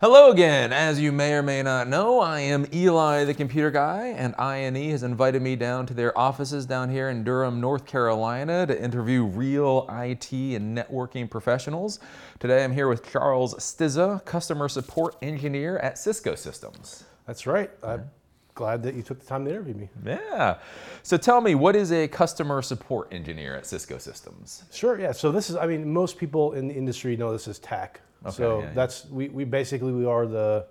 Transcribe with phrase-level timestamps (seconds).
[0.00, 0.72] Hello again.
[0.72, 4.90] As you may or may not know, I am Eli the Computer Guy, and INE
[4.92, 9.24] has invited me down to their offices down here in Durham, North Carolina to interview
[9.24, 11.98] real IT and networking professionals.
[12.38, 17.02] Today I'm here with Charles Stizza, Customer Support Engineer at Cisco Systems.
[17.26, 17.68] That's right.
[17.82, 18.08] I'm
[18.54, 19.88] glad that you took the time to interview me.
[20.04, 20.58] Yeah.
[21.02, 24.62] So tell me, what is a Customer Support Engineer at Cisco Systems?
[24.72, 25.10] Sure, yeah.
[25.10, 28.00] So this is, I mean, most people in the industry know this as TAC.
[28.30, 28.72] So yeah, yeah.
[28.74, 30.66] that's, we, we basically, we are the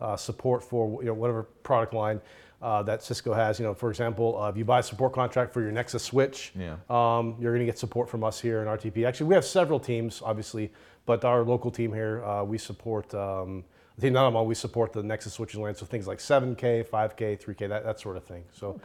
[0.00, 2.20] uh, support for, you know, whatever product line
[2.60, 3.58] uh, that Cisco has.
[3.58, 6.52] You know, for example, uh, if you buy a support contract for your Nexus switch,
[6.56, 6.76] Yeah.
[6.90, 9.04] um, you're gonna get support from us here in RTP.
[9.06, 10.72] Actually, we have several teams, obviously,
[11.06, 13.64] but our local team here, uh, we support, um,
[13.96, 16.84] the team that I'm on, we support the Nexus switches line, so things like 7K,
[16.88, 18.44] 5K, 3K, that, that sort of thing.
[18.52, 18.80] So.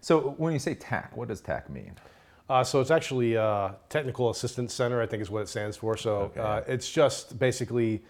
[0.00, 1.94] So when you say TAC, what does TAC mean?
[2.48, 5.96] Uh, so it's actually uh, Technical Assistance Center, I think is what it stands for.
[5.96, 8.02] So uh, it's just basically,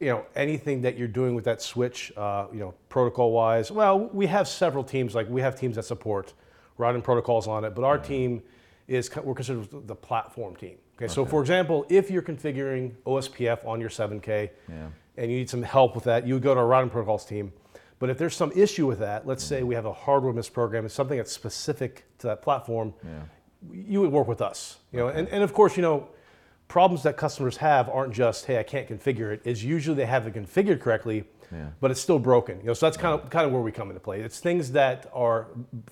[0.00, 3.70] you know, anything that you're doing with that switch, uh, you know, protocol-wise.
[3.70, 5.14] Well, we have several teams.
[5.14, 6.32] Like we have teams that support
[6.78, 8.42] routing protocols on it, but our team
[8.88, 10.76] is we're considered the platform team.
[10.96, 14.88] Okay, so for example, if you're configuring OSPF on your 7K Yeah.
[15.18, 17.52] and you need some help with that, you would go to our routing protocols team.
[17.98, 20.94] But if there's some issue with that, let's say we have a hardware misprogram, it's
[20.94, 22.92] something that's specific to that platform,
[23.72, 24.78] you would work with us.
[24.92, 26.08] You know, and, and of course, you know,
[26.68, 29.40] problems that customers have aren't just, hey, I can't configure it.
[29.44, 31.68] Is usually they have it configured correctly, Yeah.
[31.80, 32.58] but it's still broken.
[32.60, 34.20] You know, so that's kind of kind of where we come into play.
[34.20, 35.46] It's things that are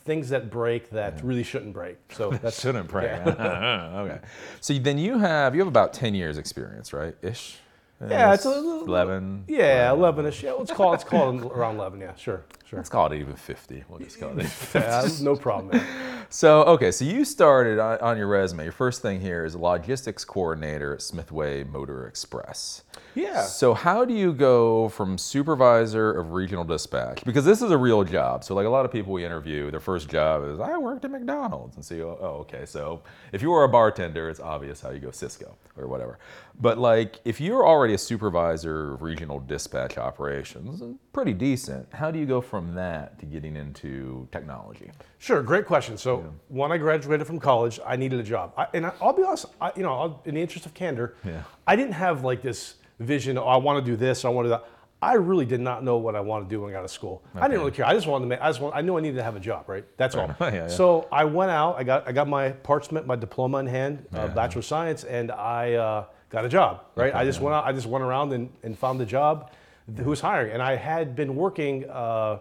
[0.04, 1.96] things that break that really shouldn't break.
[2.12, 3.10] So that Shouldn't pray.
[3.26, 4.18] okay.
[4.60, 7.14] So then you have you have about ten years experience, right?
[7.22, 7.58] Ish.
[8.06, 9.44] Yeah, it's a little- eleven.
[9.46, 10.42] yeah, eleven-ish.
[10.42, 12.00] Yeah, let's call let's call it around eleven.
[12.00, 12.78] Yeah, sure, sure.
[12.78, 13.84] Let's call it even fifty.
[13.88, 14.50] We'll just call it.
[14.74, 15.68] Yeah, no problem.
[15.78, 15.86] Man.
[16.34, 18.64] So okay, so you started on, on your resume.
[18.64, 22.82] Your first thing here is logistics coordinator at Smithway Motor Express.
[23.14, 23.42] Yeah.
[23.42, 27.24] So how do you go from supervisor of regional dispatch?
[27.24, 28.42] Because this is a real job.
[28.42, 31.12] So like a lot of people we interview, their first job is I worked at
[31.12, 32.66] McDonald's, and so you oh okay.
[32.66, 36.18] So if you were a bartender, it's obvious how you go Cisco or whatever.
[36.60, 40.82] But like if you're already a supervisor of regional dispatch operations,
[41.14, 41.86] pretty decent.
[41.94, 44.90] How do you go from that to getting into technology?
[45.18, 45.96] Sure, great question.
[45.96, 49.22] So when I graduated from college, I needed a job, I, and I, I'll be
[49.22, 49.46] honest.
[49.60, 51.42] I, you know, I'll, in the interest of candor, Yeah.
[51.66, 53.38] I didn't have like this vision.
[53.38, 54.24] Oh, I want to do this.
[54.24, 54.64] I want to do that.
[55.00, 56.90] I really did not know what I wanted to do when I got out of
[56.90, 57.22] school.
[57.34, 57.86] I didn't really care.
[57.86, 58.40] I just wanted to make.
[58.40, 58.74] I just want.
[58.74, 59.84] I knew I needed to have a job, right?
[59.98, 60.24] That's all.
[60.24, 60.38] enough.
[60.40, 60.66] Yeah, yeah.
[60.68, 61.76] So I went out.
[61.78, 62.08] I got.
[62.08, 66.04] I got my parchment, my diploma in hand, uh, bachelor of science, and I uh,
[66.30, 66.84] got a job.
[66.96, 67.14] Right.
[67.14, 67.66] I just went out.
[67.66, 69.50] I just went around and, and found a job.
[69.96, 70.52] Who was hiring?
[70.52, 72.38] And I had been working uh,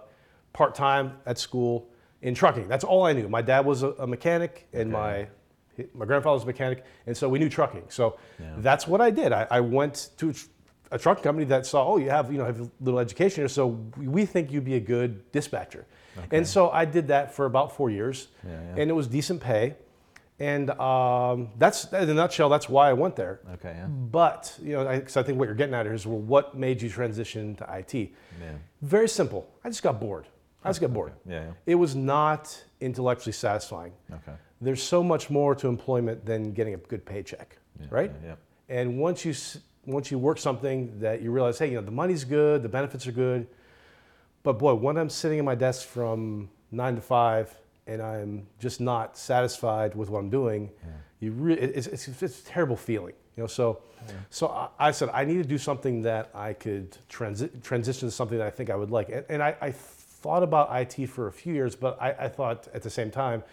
[0.53, 1.87] part time at school
[2.21, 2.67] in trucking.
[2.69, 3.27] That's all I knew.
[3.27, 5.27] My dad was a, a mechanic, and my
[5.93, 7.85] my grandfather was a mechanic, and so we knew trucking.
[7.89, 8.17] So
[8.59, 9.31] that's what I did.
[9.33, 10.47] I, I went to a tr-
[10.91, 13.47] a truck company that saw, oh, you have you know have a little education here,
[13.49, 13.67] so
[13.97, 15.85] we- we think you'd be a good dispatcher.
[16.31, 18.27] And so I did that for about four years,
[18.77, 19.75] and it was decent pay.
[20.43, 22.49] And um, that's in a nutshell.
[22.49, 23.39] That's why I went there.
[23.53, 23.73] Okay.
[23.77, 23.87] Yeah.
[23.87, 26.81] But you know, because I, think what you're getting at here is, well, what made
[26.81, 27.93] you transition to IT?
[27.93, 28.09] Yeah.
[28.81, 29.49] Very simple.
[29.63, 30.27] I just got bored.
[30.65, 31.13] I just got bored.
[31.25, 31.51] Yeah, yeah.
[31.65, 33.93] It was not intellectually satisfying.
[34.11, 34.33] Okay.
[34.59, 37.57] There's so much more to employment than getting a good paycheck,
[37.89, 38.11] right?
[38.21, 38.35] yeah, yeah.
[38.69, 39.33] And once you
[39.85, 43.07] once you work something that you realize, hey, you know, the money's good, the benefits
[43.07, 43.47] are good,
[44.43, 47.55] but boy, when I'm sitting at my desk from nine to five
[47.88, 50.69] and I'm just not satisfied with what I'm doing,
[51.19, 53.47] you re- it's, it's, it's a terrible feeling, you know.
[53.47, 53.81] So,
[54.29, 58.11] so I, I said I need to do something that I could transi- transition to
[58.11, 61.27] something that I think I would like, and, and I, I thought about IT for
[61.27, 63.44] a few years, but I, I thought at the same time,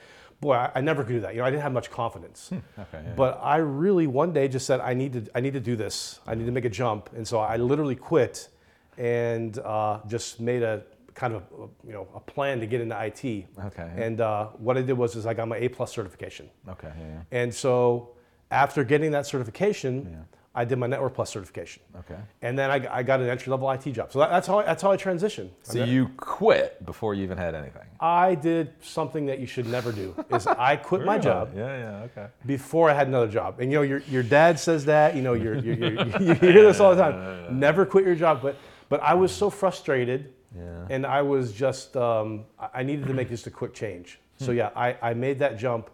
[0.41, 1.35] boy, I, I never could do that.
[1.35, 2.51] You know, I didn't have much confidence.
[2.53, 2.63] Okay.
[2.93, 3.13] Yeah.
[3.17, 6.21] But I really one day just said I need to I need to do this.
[6.27, 8.49] I need to make a jump, and so I literally quit
[8.97, 10.83] and uh, just made a
[11.21, 13.23] kind of a, you know a plan to get into IT.
[13.67, 13.91] Okay.
[13.97, 16.93] And uh, what I did was is I got my A plus certification, Okay.
[16.99, 17.07] Yeah.
[17.07, 17.41] yeah.
[17.41, 18.11] and so
[18.51, 22.19] after getting that certification, I did my Network Plus certification, Okay.
[22.43, 24.11] and then I, I got an entry level IT job.
[24.11, 25.51] So that, that's how I, that's how I transitioned.
[25.63, 27.87] So you quit before you even had anything.
[28.01, 30.07] I did something that you should never do.
[30.35, 31.77] Is I quit my job Yeah.
[31.85, 32.07] Yeah.
[32.09, 32.27] Okay.
[32.47, 33.61] before I had another job.
[33.61, 36.63] And you know, your, your dad says that, you know, you're, you're, you're, you hear
[36.65, 37.17] this all the time.
[37.61, 38.41] Never quit your job.
[38.43, 38.57] But,
[38.89, 40.87] but I was so frustrated Yeah.
[40.91, 42.45] and I was just, um,
[42.75, 44.19] I needed to make just a quick change.
[44.39, 45.91] So yeah, I, I made that jump.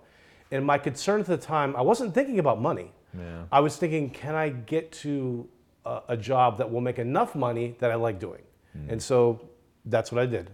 [0.50, 2.92] And my concern at the time, I wasn't thinking about money.
[3.12, 3.42] Yeah.
[3.50, 5.48] I was thinking, can I get to
[5.84, 8.42] a, a job that will make enough money that I like doing?
[8.88, 9.40] And so
[9.86, 10.50] that's what I did.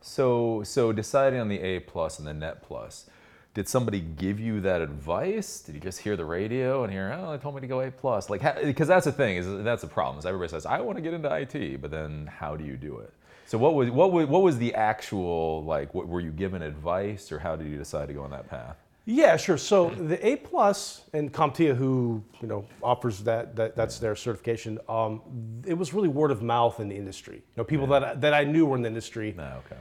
[0.00, 3.08] So so deciding on the A plus and the Net plus,
[3.54, 5.60] did somebody give you that advice?
[5.60, 7.90] Did you just hear the radio and hear, oh, they told me to go A
[7.90, 8.30] plus?
[8.30, 11.02] Like, because that's the thing is that's the problem is everybody says I want to
[11.02, 13.12] get into IT, but then how do you do it?
[13.48, 15.94] So what was what was what was the actual like?
[15.94, 18.76] What, were you given advice, or how did you decide to go on that path?
[19.06, 19.56] Yeah, sure.
[19.56, 24.78] So the A plus and CompTIA, who you know offers that, that that's their certification.
[24.86, 25.22] Um,
[25.66, 27.36] it was really word of mouth in the industry.
[27.36, 28.00] You know, people Yeah.
[28.00, 29.32] that that I knew were in the industry.
[29.34, 29.80] No, okay.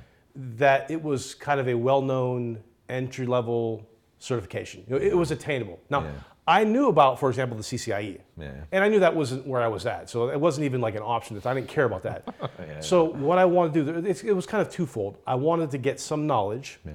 [0.56, 3.86] That it was kind of a well-known entry level
[4.20, 4.84] certification.
[4.88, 5.80] You know, it was attainable.
[5.90, 6.12] Now, Yeah.
[6.50, 8.52] I knew about, for example, the CCIE, Yeah.
[8.72, 10.10] and I knew that wasn't where I was at.
[10.10, 11.36] So it wasn't even like an option.
[11.36, 12.24] That I didn't care about that.
[12.60, 15.18] Yeah, So what I wanted to do, it's, it was kind of twofold.
[15.28, 16.80] I wanted to get some knowledge.
[16.86, 16.94] Yeah.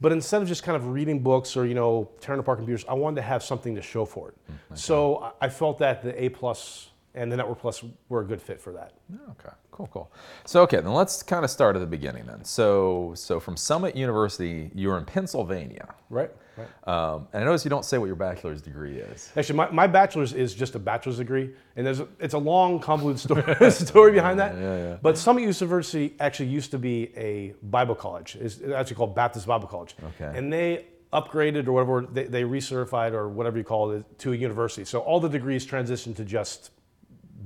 [0.00, 2.94] But instead of just kind of reading books or you know tearing apart computers, I
[2.94, 4.34] wanted to have something to show for it.
[4.72, 8.40] Mm, so I- felt that the A plus and the Network Plus were a good
[8.40, 8.92] fit for that.
[9.32, 10.10] Okay, cool, cool.
[10.46, 12.44] So okay, then let's kind of start at the beginning then.
[12.44, 15.86] So so from Summit University, you're in Pennsylvania.
[16.08, 16.30] Right.
[16.56, 16.88] Right.
[16.88, 19.30] Um, and I notice you don't say what your bachelor's degree is.
[19.36, 22.80] Actually, my, my bachelor's is just a bachelor's degree, and there's a, it's a long,
[22.80, 24.54] convoluted story, story behind that.
[24.54, 24.96] Yeah, yeah.
[25.00, 28.36] But Summit University actually used to be a Bible college.
[28.40, 29.94] It's actually called Baptist Bible College.
[30.20, 30.36] Okay.
[30.36, 34.36] And they upgraded or whatever, they, they recertified or whatever you call it to a
[34.36, 34.84] university.
[34.84, 36.70] So all the degrees transitioned to just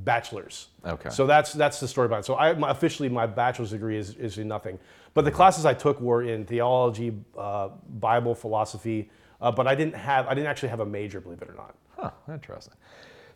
[0.04, 0.68] bachelor's.
[0.84, 1.08] Okay.
[1.10, 2.26] So that's that's the story behind it.
[2.26, 4.78] So I my, officially my bachelor's degree is, is in nothing,
[5.14, 7.68] but the classes I took were in theology, uh,
[7.98, 9.10] Bible, philosophy.
[9.40, 11.74] Uh, but I didn't have I didn't actually have a major, believe it or not.
[11.96, 12.74] Huh, interesting.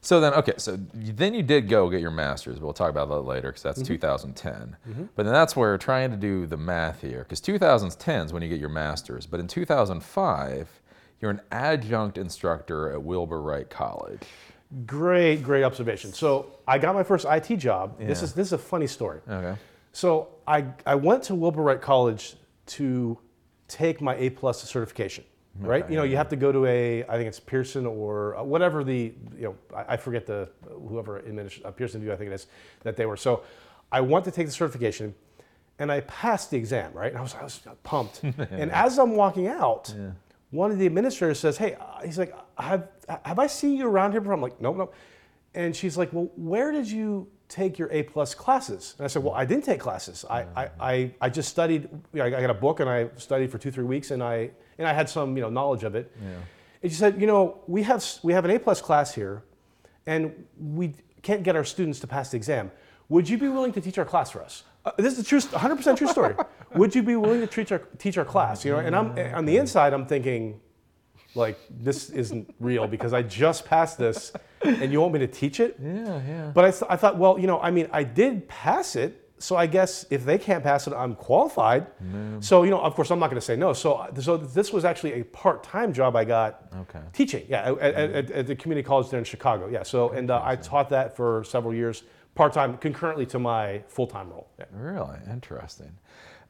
[0.00, 2.56] So then, okay, so you- then you did go get your master's.
[2.58, 4.76] But we'll talk about that later because that's 2010.
[5.16, 8.48] But then that's where trying to do the math here, because 2010 is when you
[8.48, 9.26] get your master's.
[9.26, 10.68] But in 2005,
[11.20, 14.22] you're an adjunct instructor at Wilbur Wright College.
[14.86, 16.12] Great, great observation.
[16.12, 17.98] So I got my first IT job.
[17.98, 19.20] This is this is a funny story.
[19.28, 19.56] Okay.
[19.98, 22.36] So I, I went to Wilbur Wright College
[22.66, 23.18] to
[23.66, 25.24] take my A plus certification.
[25.58, 28.36] Right, Okay, you know, you have to go to a, I think it's Pearson or
[28.36, 30.50] uh, whatever the, you know, I, I forget the
[30.86, 32.46] whoever administ- uh, Pearson VUE, I think it is,
[32.84, 33.16] that they were.
[33.16, 33.42] So,
[33.90, 35.16] I went to take the certification,
[35.80, 36.92] and I passed the exam.
[36.92, 38.22] Right, and I was, I was pumped.
[38.22, 39.92] and as I'm walking out,
[40.50, 42.86] one of the administrators says, "Hey," he's like, "Have
[43.24, 44.94] have I seen you around here before?" I'm like, "Nope, nope."
[45.54, 49.22] And she's like, "Well, where did you take your A plus classes?" And I said,
[49.22, 50.24] "Well, I didn't take classes.
[50.28, 51.88] I, I, I, I just studied.
[52.12, 54.50] You know, I got a book and I studied for two three weeks, and I
[54.78, 56.12] and I had some you know knowledge of it."
[56.82, 59.42] And she said, "You know, we have we have an A plus class here,
[60.06, 62.70] and we can't get our students to pass the exam.
[63.08, 65.40] Would you be willing to teach our class for us?" Uh, this is a true,
[65.40, 66.34] 100% true story.
[66.74, 68.64] Would you be willing to teach our teach our class?
[68.64, 70.60] You know, and I'm on the inside, I'm thinking
[71.34, 74.32] like this isn't real because I just passed this
[74.62, 75.76] and you want me to teach it?
[75.82, 76.50] Yeah, yeah.
[76.54, 79.54] But I, th- I thought, well, you know, I mean, I did pass it, so
[79.54, 81.86] I guess if they can't pass it, I'm qualified.
[82.40, 83.72] So, you know, of course, I'm not going to say no.
[83.72, 87.00] So, so this was actually a part-time job I got Okay.
[87.12, 89.68] teaching, yeah, at, at, at, at the community college there in Chicago.
[89.68, 92.02] Yeah, so, and uh, I taught that for several years,
[92.34, 94.48] part-time, concurrently to my full-time role.
[94.58, 94.64] Yeah.
[94.72, 95.92] Really interesting.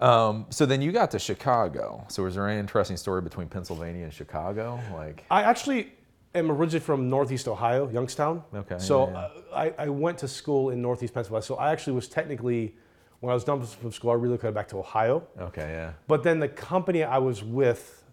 [0.00, 2.04] Um, so then you got to Chicago.
[2.08, 4.80] So was there any interesting story between Pennsylvania and Chicago?
[4.94, 5.92] Like, I actually
[6.34, 8.42] am originally from Northeast Ohio, Youngstown.
[8.54, 9.18] Okay, So yeah, yeah.
[9.18, 11.42] uh, I, I went to school in Northeast Pennsylvania.
[11.42, 12.76] So I actually was technically,
[13.20, 15.26] when I was done from school, I relocated back to Ohio.
[15.40, 15.92] okay, yeah.
[16.06, 18.04] But then the company I was with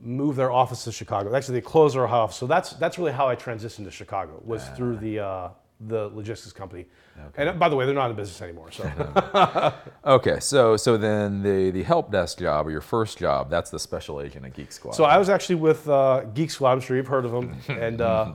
[0.00, 1.34] moved their office to Chicago.
[1.34, 2.36] Actually, they closed their office.
[2.36, 5.48] So that's that's really how I transitioned to Chicago was through the uh,
[5.80, 6.86] the logistics company.
[7.36, 8.70] And uh, by the way, they're not in business anymore.
[8.72, 8.84] So
[10.04, 13.78] Okay, so so then the the help desk job or your first job, that's the
[13.78, 14.94] special agent at Geek Squad.
[14.94, 16.72] so I was actually with uh, Geek Squad.
[16.72, 17.56] I'm sure you've heard of them.
[17.68, 18.32] And uh,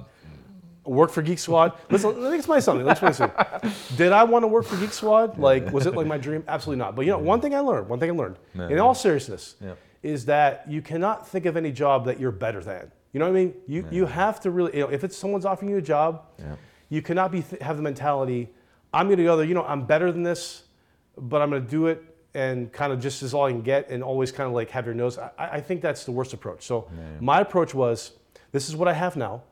[0.85, 1.73] worked for Geek Squad.
[1.89, 2.85] Listen, let me explain something.
[2.85, 3.71] Let me explain something.
[3.95, 5.37] Did I want to work for Geek Squad?
[5.39, 6.43] Like, was it like my dream?
[6.47, 6.95] Absolutely not.
[6.95, 9.75] But you know, one thing I learned, one thing I learned, in all seriousness, Yeah.
[10.01, 12.91] is that you cannot think of any job that you're better than.
[13.13, 13.53] You know what I mean?
[13.67, 16.55] You you have to really, you know, if it's someone's offering you a job, Yeah.
[16.93, 18.49] You cannot be have the mentality,
[18.93, 19.45] I'm going to go there.
[19.45, 20.63] You know, I'm better than this,
[21.17, 22.03] but I'm going to do it
[22.35, 24.85] and kind of just as all I can get, and always kind of like have
[24.85, 25.17] your nose.
[25.17, 26.63] I, I think that's the worst approach.
[26.63, 26.87] So
[27.19, 28.13] my approach was,
[28.51, 29.43] this is what I have now,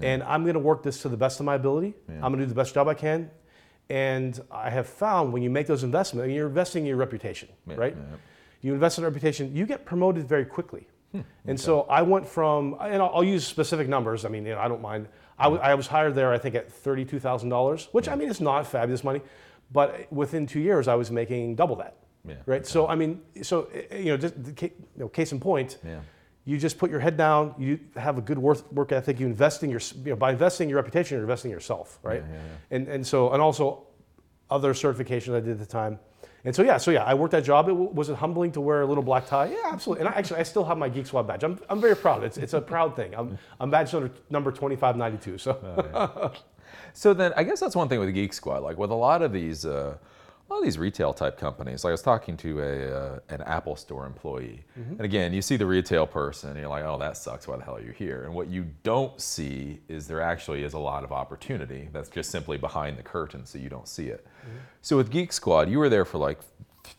[0.00, 1.94] and I'm going to work this to the best of my ability.
[2.08, 3.30] I'm going to do the best job I can.
[3.88, 7.94] And I have found when you make those investments, you're investing in your reputation, right?
[7.96, 8.16] yeah.
[8.62, 10.88] You invest in reputation, you get promoted very quickly.
[11.12, 14.24] Hmm, and so I went from, and I'll, I'll use specific numbers.
[14.24, 15.06] I mean, you know, I don't mind.
[15.38, 18.40] I I was hired there, I think, at thirty-two thousand dollars, which I mean, it's
[18.40, 19.20] not fabulous money,
[19.72, 21.96] but within two years, I was making double that.
[22.26, 22.66] Yeah, Right.
[22.66, 25.78] So I mean, so eh, you know, just you know, case in point.
[25.84, 26.00] Yeah.
[26.48, 27.54] You just put your head down.
[27.58, 29.18] You have a good work work ethic.
[29.18, 31.98] You invest in your, you know, by investing in your reputation, you're investing in yourself,
[32.04, 32.22] right?
[32.22, 33.86] Yeah, yeah, And and so and also,
[34.48, 35.98] other certifications I did at the time
[36.46, 37.66] And so yeah, so yeah, I worked that job.
[37.66, 39.46] It w- was it humbling to wear a little black tie?
[39.46, 40.06] Yeah, absolutely.
[40.06, 41.42] And I, actually, I still have my Geek Squad badge.
[41.42, 42.22] I'm, I'm very proud.
[42.22, 43.14] It's, it's a proud thing.
[43.16, 45.38] I'm, I'm badge number, number 2592.
[45.38, 46.32] So
[46.92, 48.62] So then, I guess that's one thing with Geek Squad.
[48.62, 49.96] Like with a lot of these, uh,
[50.48, 51.82] a lot of these retail type companies.
[51.82, 55.56] Like I was talking to a uh, an Apple Store employee, and again, you see
[55.56, 57.48] the retail person, and you're like, oh, that sucks.
[57.48, 58.24] Why the hell are you here?
[58.24, 62.30] And what you don't see is there actually is a lot of opportunity that's just
[62.30, 64.26] simply behind the curtain, so you don't see it.
[64.82, 66.38] So with Geek Squad, you were there for like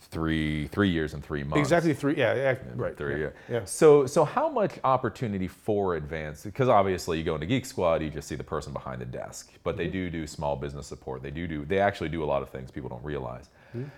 [0.09, 1.59] three three years and three months.
[1.59, 2.15] exactly three.
[2.17, 2.97] Yeah, yeah, right.
[2.97, 3.29] Three, yeah.
[3.49, 3.55] yeah.
[3.59, 3.65] yeah.
[3.65, 6.43] So, so how much opportunity for advance?
[6.43, 9.51] Because obviously, you go into Geek Squad, you just see the person behind the desk,
[9.63, 9.77] but Mm-hmm.
[9.83, 11.21] they do do small business support.
[11.21, 11.65] They do do.
[11.65, 13.49] They actually do a lot of things people don't realize.
[13.75, 13.89] Mm-hmm.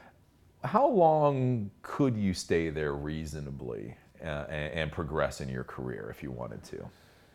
[0.65, 6.21] How long could you stay there reasonably uh, and, and progress in your career if
[6.21, 6.89] you wanted to?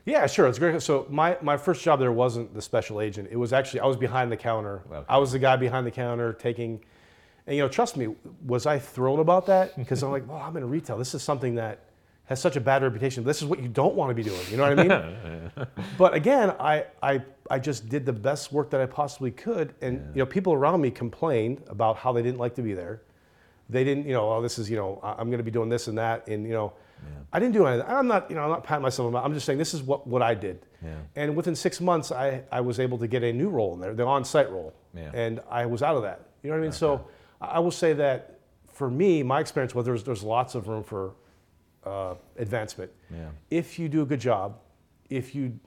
[0.05, 0.47] Yeah, sure.
[0.47, 0.83] It's great.
[0.83, 3.29] So my, my first job there wasn't the special agent.
[3.31, 4.83] It was actually I was behind the counter.
[4.93, 5.07] Okay.
[5.09, 6.85] I was the guy behind the counter taking,
[7.47, 8.09] and you know, trust me,
[8.47, 9.77] was I thrilled about that?
[9.77, 10.97] Because I'm like, well, I'm in retail.
[10.97, 11.81] This is something that
[12.27, 13.23] has such a bad reputation.
[13.23, 14.41] This is what you don't want to be doing.
[14.51, 15.67] You know what I mean?
[15.99, 20.01] but again, I, I I just did the best work that I possibly could, and
[20.15, 23.03] you know, people around me complained about how they didn't like to be there.
[23.69, 25.89] They didn't, you know, oh, this is, you know, I'm going to be doing this
[25.89, 26.73] and that, and you know,
[27.33, 27.87] I didn't do anything.
[27.91, 29.25] I'm not, you know, I'm not patting myself on back.
[29.25, 30.65] I'm just saying this is what, what I did.
[30.83, 30.95] Yeah.
[31.17, 33.93] And within six months, I, I was able to get a new role in there,
[33.95, 35.11] the on-site role, Yeah.
[35.13, 36.29] and I was out of that.
[36.43, 36.73] You know what I mean?
[36.73, 37.07] So
[37.51, 41.15] I will say that for me, my experience was there's there's lots of room for
[41.85, 42.91] uh, advancement.
[43.11, 43.29] Yeah.
[43.51, 44.59] If you do a good job,
[45.11, 45.59] if you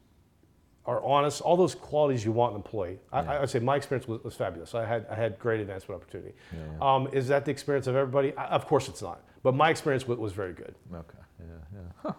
[0.86, 3.00] are honest, all those qualities you want in an employee.
[3.12, 4.74] I, I would say my experience was, was fabulous.
[4.74, 6.34] I had I had great advancement opportunity.
[6.82, 8.36] Um, is that the experience of everybody?
[8.36, 9.22] I, of course, it's not.
[9.44, 10.76] But my experience was, was very good.
[10.94, 11.20] Okay.
[11.40, 11.46] Yeah.
[11.74, 11.80] Yeah.
[12.04, 12.14] Huh.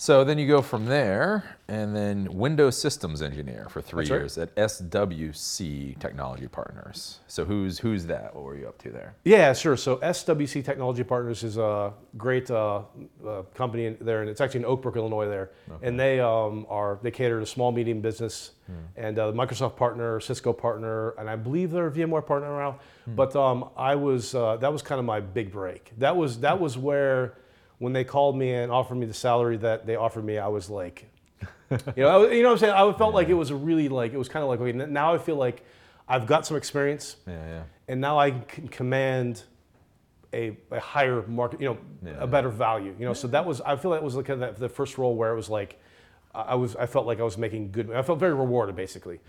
[0.00, 4.16] So then you go from there, and then Windows Systems Engineer for three That's right.
[4.16, 7.18] years at SWC Technology Partners.
[7.26, 8.34] So who's who's that?
[8.34, 9.14] What were you up to there?
[9.24, 9.76] Yeah, sure.
[9.76, 12.80] So SWC Technology Partners is a great uh,
[13.26, 15.28] uh, company there, and it's actually in Oak Brook, Illinois.
[15.28, 15.50] There,
[15.82, 18.52] and they um, are they cater to small medium business,
[18.96, 22.80] and uh, Microsoft partner, Cisco partner, and I believe they're a VMware partner now.
[23.06, 25.92] But um, I was uh, that was kind of my big break.
[25.98, 27.34] That was that was where
[27.80, 30.70] when they called me and offered me the salary that they offered me, I was
[30.70, 31.10] like,
[31.70, 32.74] you know, I, you know what I'm saying?
[32.74, 35.14] I felt like it was a really like it was kind of like okay, now
[35.14, 35.64] I feel like
[36.08, 37.62] I've got some experience Yeah, yeah.
[37.88, 39.44] and now I can command
[40.34, 42.12] a, a higher market, you know, Yeah.
[42.20, 42.94] a better value.
[42.98, 45.32] You know, so that was I feel that was like the, the first role where
[45.32, 45.80] it was like
[46.34, 47.90] I I was I felt like I was making good.
[47.90, 49.20] I felt very rewarded basically.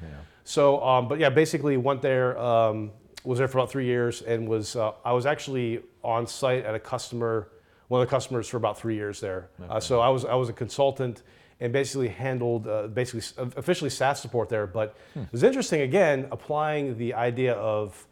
[0.43, 2.91] So, um, but yeah, basically went there, um,
[3.23, 6.73] was there for about three years, and was uh, I was actually on site at
[6.75, 7.49] a customer,
[7.91, 9.49] one of the customers for about three years there.
[9.69, 11.23] Uh, so I was I was a consultant.
[11.63, 13.21] And basically handled uh, basically
[13.55, 18.07] officially SaaS support there, but it was interesting again applying the idea of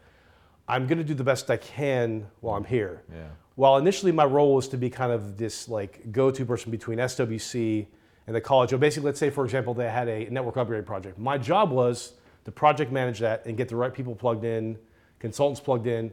[0.68, 3.02] I'm going to do the best I can while I'm here.
[3.12, 3.30] Yeah.
[3.56, 7.88] While initially my role was to be kind of this like go-to person between SWC
[8.28, 8.70] and the college.
[8.70, 11.18] So basically, let's say for example they had a network upgrade project.
[11.18, 12.14] My job was
[12.46, 14.78] to project manage that and get the right people plugged in,
[15.20, 16.12] consultants plugged in.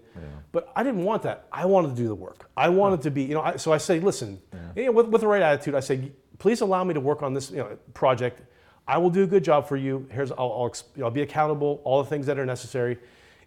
[0.52, 1.46] But I didn't want that.
[1.52, 2.50] I wanted to do the work.
[2.56, 3.42] I wanted to be, you know.
[3.42, 4.40] I, so I say, listen,
[4.74, 7.32] you know, with, with the right attitude, I say, please allow me to work on
[7.34, 8.42] this, you know, project.
[8.88, 10.06] I will do a good job for you.
[10.12, 11.80] Here's, I'll, I'll, you know, I'll be accountable.
[11.84, 12.98] All the things that are necessary.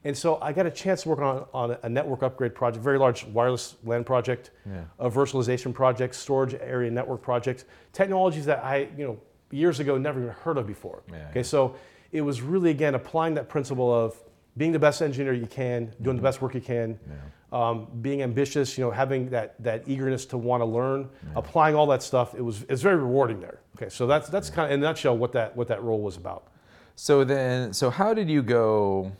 [0.06, 2.98] And so I got a chance to work on, on a network upgrade project, very
[2.98, 4.84] large wireless LAN project, Yeah.
[4.98, 9.20] a virtualization project, storage area network project, technologies that I, you know,
[9.52, 11.04] years ago never even heard of before.
[11.10, 11.42] Yeah, okay, yeah.
[11.42, 11.76] so
[12.14, 14.16] it was really again applying that principle of
[14.60, 16.16] being the best engineer you can, doing Mm-hmm.
[16.18, 17.00] the best work you can,
[17.52, 21.88] um, being ambitious, you know, having that that eagerness to want to learn, applying all
[21.88, 22.36] that stuff.
[22.36, 23.60] It was it's very rewarding there.
[23.78, 26.18] Okay, so that's that's kind of in a nutshell what that what that role was
[26.18, 26.44] about.
[26.96, 29.14] So then, so how did you go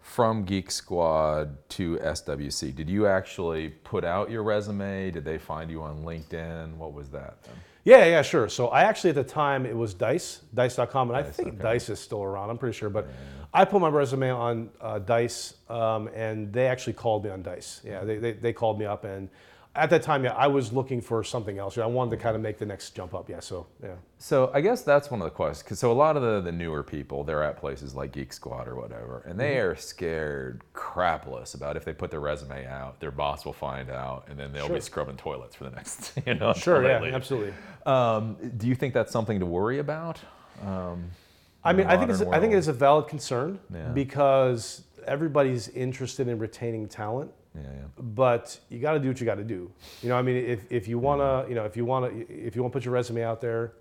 [0.00, 2.72] from Geek Squad to SWC?
[2.74, 5.10] Did you actually put out your resume?
[5.10, 6.76] Did they find you on LinkedIn?
[6.76, 7.42] What was that?
[7.42, 7.54] Then?
[7.84, 8.48] Yeah, yeah, sure.
[8.48, 11.62] So I actually at the time it was Dice, Dice.com, and I think okay.
[11.62, 12.50] Dice is still around.
[12.50, 13.08] I'm pretty sure, but
[13.52, 17.80] I put my resume on uh, Dice, um, and they actually called me on Dice.
[17.84, 19.28] Yeah, they, they, they called me up, and
[19.74, 21.78] at that time, yeah, I was looking for something else.
[21.78, 23.30] I wanted to kind of make the next jump up.
[23.30, 23.94] Yeah, so yeah.
[24.18, 25.62] So I guess that's one of the questions.
[25.66, 28.68] 'cause so a lot of the, the newer people, they're at places like Geek Squad
[28.68, 29.68] or whatever, and they Mm-hmm.
[29.70, 34.26] are scared crapless about if they put their resume out, their boss will find out,
[34.28, 36.52] and then they'll be scrubbing toilets for the next, you know.
[36.52, 37.14] Sure, yeah, leave.
[37.14, 37.54] absolutely.
[37.86, 40.18] Um, do you think that's something to worry about?
[40.66, 41.04] Um,
[41.64, 43.88] I mean, I think it's I think it is a valid concern Yeah.
[43.88, 47.30] because everybody's interested in retaining talent.
[47.54, 47.82] Yeah, yeah.
[47.98, 49.70] but you got to do what you got to do.
[50.02, 51.48] You know, I mean, if, if you want to, mm-hmm.
[51.50, 53.74] you know, if you want to, if you want to put your resume out there,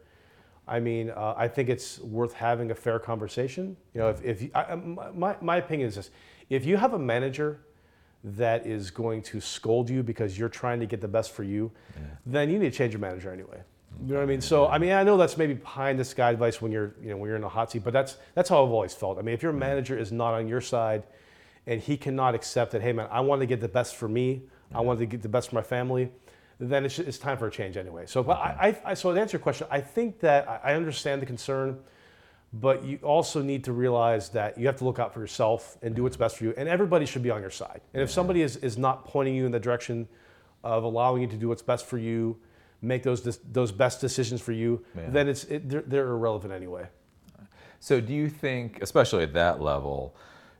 [0.67, 3.75] I mean, uh, I think it's worth having a fair conversation.
[3.93, 6.11] You know, if, if you, I, um, I- my, my opinion is this:
[6.49, 7.61] if you have a manager
[8.23, 11.71] that is going to scold you because you're trying to get the best for you,
[12.25, 13.61] then you need to change your manager anyway.
[14.05, 14.39] You know what I mean?
[14.39, 14.47] Mm-hmm.
[14.47, 17.17] So I mean, I know that's maybe behind the sky advice when you're you know
[17.17, 19.17] when you're in a hot seat, but that's that's how I've always felt.
[19.17, 19.59] I mean, if your mm-hmm.
[19.59, 21.03] manager is not on your side,
[21.67, 24.43] and he cannot accept that, hey man, I want to get the best for me,
[24.73, 26.11] I want to get the best for my family,
[26.59, 28.05] then it's, it's time for a change anyway.
[28.05, 31.25] So, but I, I, so to answer your question, I think that I understand the
[31.25, 31.79] concern,
[32.53, 35.95] but you also need to realize that you have to look out for yourself and
[35.95, 37.81] do what's best for you, and everybody should be on your side.
[37.93, 40.07] And if somebody is, is not pointing you in the direction
[40.63, 42.37] of allowing you to do what's best for you,
[42.81, 45.09] make those those best decisions for you, Yeah.
[45.09, 46.87] then it's it, they're, they're irrelevant anyway.
[47.79, 50.15] So do you think, especially at that level,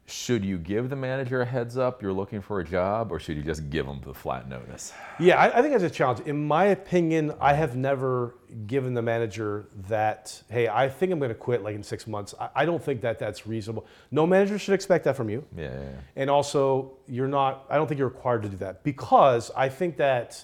[0.06, 3.38] should you give the manager a heads up you're looking for a job, or should
[3.38, 4.94] you just give them the flat notice?
[5.20, 6.20] Yeah, I, I think that's a challenge.
[6.28, 8.36] In my opinion, I have never
[8.68, 12.36] given the manager that, hey, I think I'm going to quit like in six months.
[12.40, 13.86] I, I don't think that that's reasonable.
[14.12, 15.46] No manager should expect that from you.
[15.56, 15.90] Yeah, yeah, yeah.
[16.18, 19.98] And also, you're not, I don't think you're required to do that because I think
[19.98, 20.44] that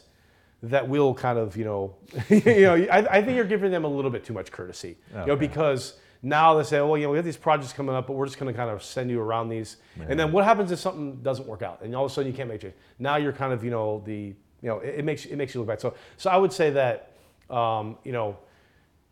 [0.63, 1.95] that will kind of, you know,
[2.29, 5.25] you know, I, I think you're giving them a little bit too much courtesy, you
[5.25, 8.13] know, because now they say, well, you know, we have these projects coming up, but
[8.13, 9.77] we're just going to kind of send you around these.
[10.07, 12.35] And then what happens if something doesn't work out and all of a sudden you
[12.35, 12.73] can't make change?
[12.99, 15.61] Now you're kind of, you know, the, you know, it, it makes it makes you
[15.61, 15.79] look bad.
[15.81, 17.11] So, so I would say that,
[17.49, 18.37] um, you know,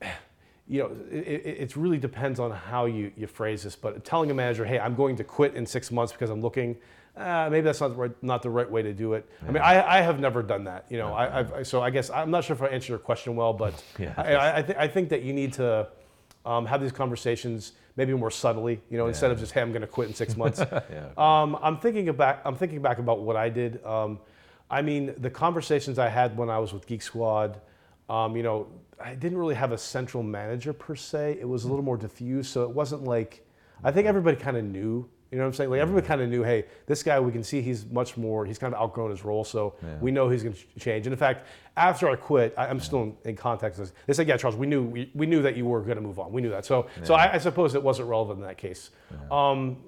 [0.67, 3.75] you know, it, it it's really depends on how you, you phrase this.
[3.75, 6.75] But telling a manager, "Hey, I'm going to quit in six months because I'm looking,"
[7.15, 9.29] uh, maybe that's not the right, not the right way to do it.
[9.47, 10.85] I mean, I, I have never done that.
[10.89, 13.35] You know, I, I've, so I guess I'm not sure if I answered your question
[13.35, 14.13] well, but Yeah.
[14.17, 15.87] I, I, I, th- I think that you need to
[16.45, 18.81] um, have these conversations maybe more subtly.
[18.89, 21.09] You know, instead of just, "Hey, I'm going to quit in six months." Yeah.
[21.17, 22.41] Um, I'm thinking back.
[22.45, 23.83] I'm thinking back about what I did.
[23.85, 24.19] Um,
[24.69, 27.59] I mean, the conversations I had when I was with Geek Squad.
[28.07, 28.67] Um, you know,
[29.03, 31.37] I didn't really have a central manager per se.
[31.39, 33.45] It was a little more diffuse, so it wasn't like.
[33.83, 35.09] I think everybody kind of knew.
[35.35, 35.69] You know what I'm saying?
[35.69, 36.43] Like everybody kind of knew.
[36.43, 38.45] Hey, this guy, we can see he's much more.
[38.45, 39.97] He's kind of outgrown his role, so Yeah.
[39.99, 41.07] we know he's going to change.
[41.07, 43.89] And in fact, after I quit, I, I'm still in, in contact with.
[43.89, 43.97] this.
[44.07, 46.19] They said, "Yeah, Charles, we knew we, we knew that you were going to move
[46.19, 46.31] on.
[46.31, 48.91] We knew that." So, so I, I suppose it wasn't relevant in that case.
[49.29, 49.83] Um,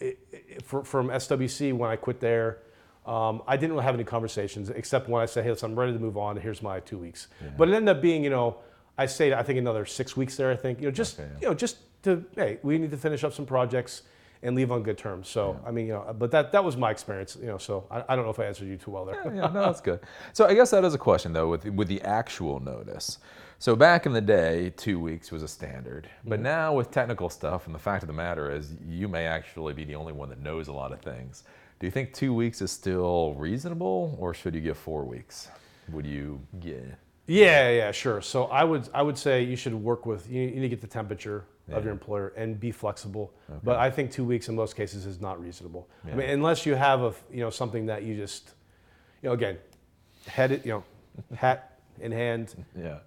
[0.00, 2.58] it, it, for, from SWC when I quit there,
[3.06, 5.94] um, I didn't really have any conversations except when I said, "Hey, listen, I'm ready
[5.94, 6.36] to move on.
[6.36, 8.56] Here's my two weeks." But it ended up being, you know,
[8.98, 10.50] I stayed I think another six weeks there.
[10.50, 11.38] I think you know just Okay, yeah.
[11.40, 14.02] you know just to hey, we need to finish up some projects
[14.44, 15.28] and leave on good terms.
[15.28, 17.36] So I mean, you know, but that that was my experience.
[17.40, 19.22] You know, so I, I don't know if I answered you too well there.
[19.34, 20.00] yeah, no, that's good.
[20.32, 23.18] So I guess that is a question though with with the actual notice.
[23.58, 27.66] So back in the day, two weeks was a standard, but now with technical stuff,
[27.66, 30.40] and the fact of the matter is, you may actually be the only one that
[30.40, 31.44] knows a lot of things.
[31.78, 35.48] Do you think two weeks is still reasonable, or should you give four weeks?
[35.90, 36.40] Would you?
[36.60, 36.74] Yeah.
[37.26, 38.20] Yeah, yeah, sure.
[38.20, 40.82] So I would I would say you should work with you, you need to get
[40.82, 41.76] the temperature Yeah.
[41.76, 43.32] of your employer and be flexible.
[43.62, 45.88] But I think two weeks in most cases is not reasonable.
[46.04, 48.52] I mean, unless you have a you know something that you just
[49.22, 49.56] you know again
[50.26, 50.84] head it you know
[51.36, 52.98] hat in hand, Yeah.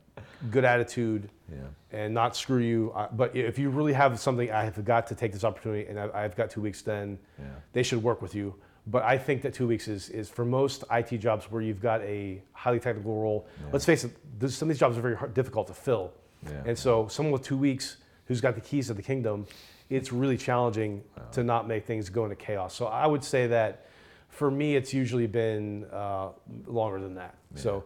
[0.49, 1.57] good attitude, Yeah.
[1.91, 2.93] and not screw you.
[3.13, 6.23] But if you really have something, I have got to take this opportunity, and I-
[6.23, 6.81] I've got two weeks.
[6.81, 7.45] Then Yeah.
[7.73, 8.55] they should work with you.
[8.87, 12.01] But I think that two weeks is, is for most IT jobs where you've got
[12.03, 13.45] a highly technical role.
[13.73, 14.11] Let's face it,
[14.49, 16.13] some of these jobs are very hard, difficult to fill.
[16.45, 16.63] Yeah.
[16.65, 19.45] And so, someone with two weeks who's got the keys to the kingdom,
[19.89, 22.73] it's really challenging to not make things go into chaos.
[22.75, 23.87] So, I would say that
[24.29, 26.29] for me, it's usually been uh,
[26.65, 27.35] longer than that.
[27.55, 27.85] So,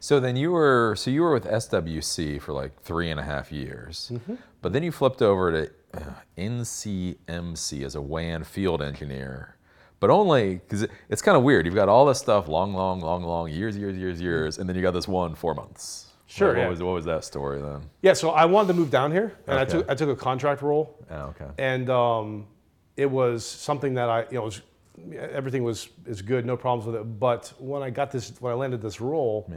[0.00, 3.50] So then you were so you were with SWC for like three and a half
[3.50, 4.34] years, Mm-hmm.
[4.62, 6.00] but then you flipped over to uh,
[6.36, 9.56] NCEMC as a WAN field engineer,
[9.98, 11.64] but only because it, it's kind of weird.
[11.66, 14.76] You've got all this stuff, long, long, long, long, years, years, years, years, and then
[14.76, 16.05] you got this one four months.
[16.36, 16.68] Sure, What, yeah.
[16.68, 17.80] was what was that story then?
[18.02, 20.60] yeah, so I wanted to move down here, and I, took, I took a contract
[20.62, 20.84] role.
[21.10, 21.46] Oh, okay.
[21.58, 22.46] and um,
[22.96, 24.60] it was something that I, you know, was,
[25.18, 27.04] everything was is good, no problems with it.
[27.18, 29.56] But when I got this, when I landed this role, Yeah.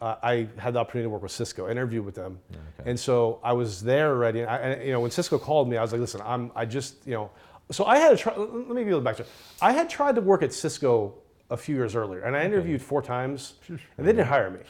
[0.00, 2.90] uh, I had the opportunity to work with Cisco, interview with them, okay.
[2.90, 4.40] and so I was there already.
[4.42, 6.64] And, I, and you know, when Cisco called me, I was like, listen, I'm, I
[6.66, 7.30] just, you know,
[7.72, 8.32] so I had to try.
[8.36, 9.24] Let me go back to.
[9.60, 11.14] I had tried to work at Cisco
[11.50, 14.60] a few years earlier, and I interviewed four times, and they didn't hire me.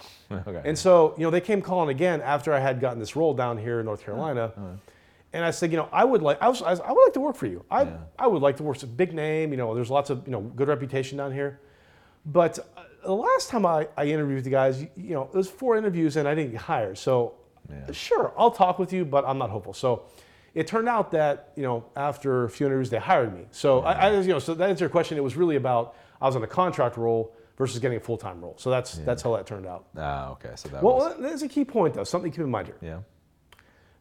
[0.49, 0.61] Okay.
[0.65, 3.57] And so, you know, they came calling again after I had gotten this role down
[3.57, 4.53] here in North Carolina.
[5.33, 7.13] And I said, you know, I would like, I, was, I, was- I would like
[7.13, 7.65] to work for you.
[7.71, 7.97] I, Yeah.
[8.19, 8.75] I would like to work.
[8.77, 9.73] It's a big name, you know.
[9.75, 11.61] There's lots of, you know, good reputation down here.
[12.25, 15.49] But uh, the last time I, I interviewed the guys, you, you know, it was
[15.49, 16.99] four interviews and I didn't get hired.
[16.99, 17.35] So,
[17.71, 17.93] Yeah.
[17.93, 19.75] sure, I'll talk with you, but I'm not hopeful.
[19.75, 20.03] So,
[20.55, 23.45] it turned out that you know after a few interviews they hired me.
[23.51, 25.19] So I, I you know, so that answers your question.
[25.19, 28.41] It was really about I was on a contract role versus getting a full time
[28.41, 28.55] role.
[28.59, 29.87] So that's that's how that turned out.
[29.97, 30.51] Ah, okay.
[30.57, 32.05] So that Well, was there's a key point though.
[32.05, 32.77] Something to keep in mind here.
[32.83, 32.99] yeah.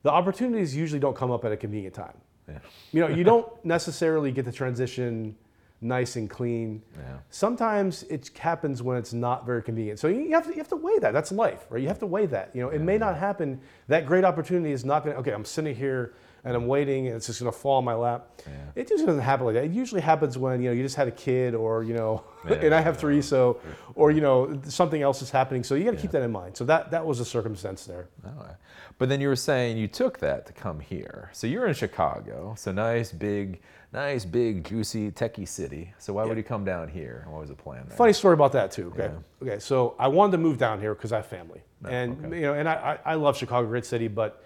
[0.03, 2.17] The opportunities usually don't come up at a convenient time.
[2.47, 2.59] Yeah.
[2.91, 5.35] You know, you don't necessarily get the transition
[5.81, 6.81] nice and clean.
[6.97, 7.17] Yeah.
[7.31, 9.99] Sometimes it happens when it's not very convenient.
[9.99, 11.11] So you have to, you have to weigh that.
[11.11, 11.81] That's life, right?
[11.81, 12.51] You have to weigh that.
[12.53, 13.59] You know, it may not happen.
[13.87, 16.13] That great opportunity is not going to, okay, I'm sitting here
[16.45, 18.41] and I'm waiting and it's just going to fall on my lap.
[18.75, 19.65] It just doesn't happen like that.
[19.65, 22.73] It usually happens when, you know, you just had a kid or, you know, and
[22.73, 23.59] I have three, so,
[23.95, 25.63] or, you know, something else is happening.
[25.63, 26.55] So you got to keep that in mind.
[26.55, 28.09] So that, that was a circumstance there.
[28.23, 28.55] Right.
[28.99, 31.31] But then you were saying you took that to come here.
[31.33, 32.53] So you're in Chicago.
[32.57, 35.93] So nice, big, nice, big, juicy, techie city.
[35.97, 37.21] So why would you come down here?
[37.23, 37.97] And What was the plan there?
[37.97, 38.93] Funny story about that too.
[38.95, 39.11] Okay.
[39.41, 39.59] Okay.
[39.59, 42.35] So I wanted to move down here because I have family, oh, and okay.
[42.35, 44.43] you know, and I, I I love Chicago, great city, but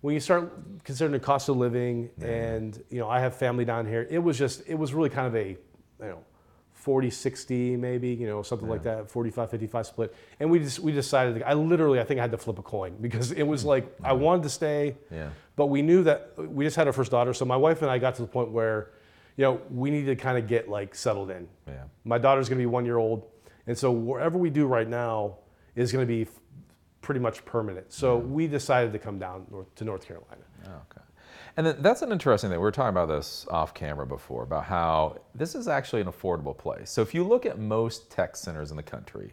[0.00, 0.52] when you start
[0.84, 4.38] considering the cost of living, and you know, I have family down here, it was
[4.38, 5.58] just it was really kind of a you
[6.00, 6.24] know.
[6.72, 10.14] 40 60 maybe you know something like that 45 55 split.
[10.40, 12.96] And we just we decided i literally i think i had to flip a coin
[13.02, 13.68] because it was hmm.
[13.68, 15.28] like i wanted to stay Yeah.
[15.56, 17.34] but we knew that we just had our first daughter.
[17.34, 18.92] So my wife and i got to the point where
[19.36, 21.46] you know we need to kind of get like settled in.
[21.68, 21.84] Yeah.
[22.04, 23.26] my daughter's going to be one year old,
[23.66, 25.36] and so wherever we do right now
[25.74, 26.26] is going to be
[27.00, 27.92] pretty much permanent.
[27.92, 30.42] So we decided to come down north, to North Carolina.
[30.66, 31.02] Oh, okay.
[31.56, 32.58] And then that's an interesting thing.
[32.58, 36.56] We were talking about this off camera before about how this is actually an affordable
[36.56, 36.90] place.
[36.90, 39.32] So if you look at most tech centers in the country,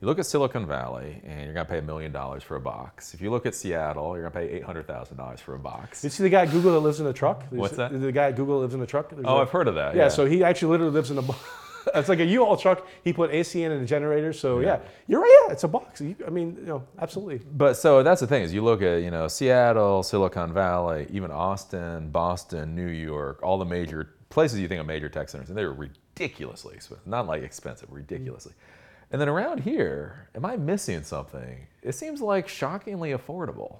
[0.00, 2.60] you look at Silicon Valley and you're going to pay a million dollars for a
[2.60, 3.12] box.
[3.14, 6.00] If you look at Seattle, you're going to pay $800,000 for a box.
[6.02, 7.40] Did you see the guy at Google that lives in a truck?
[7.50, 8.00] There's- What's that?
[8.00, 9.10] The guy at Google that lives in a truck.
[9.10, 9.96] There's Oh, a- I've heard of that.
[9.96, 11.22] Yeah, so he actually literally lives in a.
[11.22, 11.34] bo-
[11.94, 12.86] It's like a U-Haul truck.
[13.04, 14.32] He put AC in and a generator.
[14.32, 15.44] So yeah, you're right.
[15.46, 16.00] Yeah, it's a box.
[16.00, 17.40] You, I mean, you know, absolutely.
[17.52, 21.30] But so that's the thing is you look at you know Seattle, Silicon Valley, even
[21.30, 25.56] Austin, Boston, New York, all the major places you think of major tech centers, and
[25.56, 27.06] they're ridiculously expensive.
[27.06, 28.52] Not like expensive, ridiculously.
[28.52, 29.12] Mm-hmm.
[29.12, 31.66] And then around here, am I missing something?
[31.82, 33.78] It seems like shockingly affordable.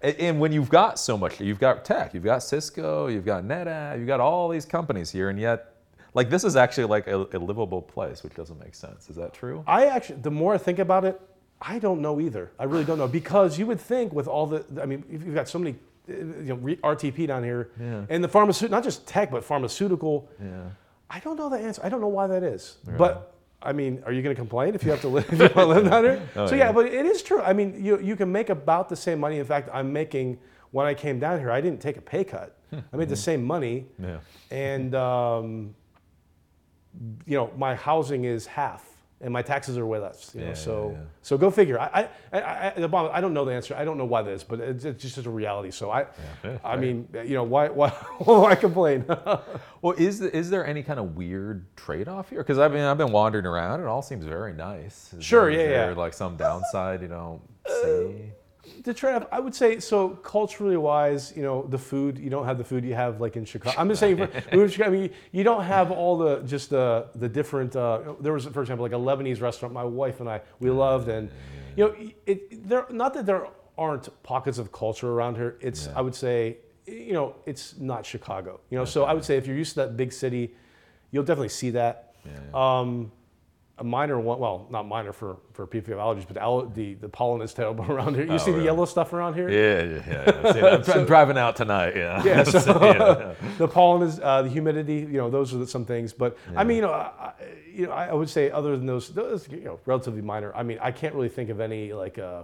[0.00, 3.44] And, and when you've got so much, you've got tech, you've got Cisco, you've got
[3.44, 5.74] NetApp, you've got all these companies here, and yet,
[6.18, 9.08] like this is actually like a, a livable place, which doesn't make sense.
[9.08, 9.62] Is that true?
[9.66, 11.20] I actually, the more I think about it,
[11.72, 12.50] I don't know either.
[12.58, 15.34] I really don't know because you would think with all the, I mean, if you've
[15.34, 15.76] got so many,
[16.10, 16.12] uh,
[16.46, 16.56] you know,
[16.92, 18.04] RTP down here, Yeah.
[18.12, 20.28] and the pharmaceutical, not just tech, but pharmaceutical.
[20.42, 20.70] Yeah.
[21.08, 21.80] I don't know the answer.
[21.84, 22.78] I don't know why that is.
[22.96, 25.38] But I mean, are you going to complain if you have to live, if you
[25.38, 26.20] want to live down there?
[26.36, 26.66] Oh, so yeah.
[26.66, 27.40] yeah, but it is true.
[27.42, 29.38] I mean, you you can make about the same money.
[29.38, 30.38] In fact, I'm making
[30.72, 32.56] when I came down here, I didn't take a pay cut.
[32.92, 34.18] I made the same money, Yeah.
[34.50, 35.74] and um,
[37.26, 38.84] you know, my housing is half.
[39.20, 40.46] And my taxes are way less, you know.
[40.46, 41.04] Yeah, so, yeah, yeah.
[41.22, 41.80] so go figure.
[41.80, 43.74] I, I, I, I, I don't know the answer.
[43.74, 45.72] I don't know why that is, but it's, it's just a reality.
[45.72, 46.02] So I,
[46.44, 46.78] I right.
[46.78, 49.04] mean, you know, why, why, why complain?
[49.82, 52.38] Well, is is there any kind of weird trade-off here?
[52.40, 53.80] Because I mean, I've been wandering around.
[53.80, 55.12] It all seems very nice.
[55.12, 55.96] Is Sure, there- is yeah, there, yeah.
[55.96, 57.40] Like some downside you don't
[57.82, 58.32] see.
[58.88, 62.58] the trade-off, I would say, so culturally wise, you know, the food, you don't have
[62.58, 63.78] the food you have like in Chicago.
[63.78, 67.76] I'm just saying, for, I mean, you don't have all the just the the different.
[67.76, 69.74] Uh, there was, for example, like a Lebanese restaurant.
[69.74, 71.30] My wife and I we loved, and
[71.76, 71.94] you know,
[72.26, 73.46] it there not that there
[73.76, 75.58] aren't pockets of culture around here.
[75.60, 75.98] It's Yeah.
[75.98, 78.60] I would say, you know, it's not Chicago.
[78.70, 80.54] You know, so I would say if you're used to that big city,
[81.10, 82.14] you'll definitely see that.
[82.24, 82.32] Yeah.
[82.54, 83.12] Um,
[83.78, 87.42] a minor one, well, not minor for, for have allergies, but al- the, the pollen
[87.42, 88.24] is terrible around here.
[88.24, 89.48] You Oh, see the yellow stuff around here?
[89.48, 90.40] Yeah, yeah, yeah.
[90.44, 90.52] yeah.
[90.84, 91.94] See, I'm, I'm driving out tonight.
[91.96, 92.22] Yeah.
[92.24, 93.34] Yeah, so- yeah.
[93.56, 94.94] the pollen is uh, the humidity.
[95.00, 96.12] You know, those are some things.
[96.12, 97.32] But I mean, you know, I,
[97.72, 100.54] you know, I would say other than those, those you know, relatively minor.
[100.56, 102.42] I mean, I can't really think of any like, uh,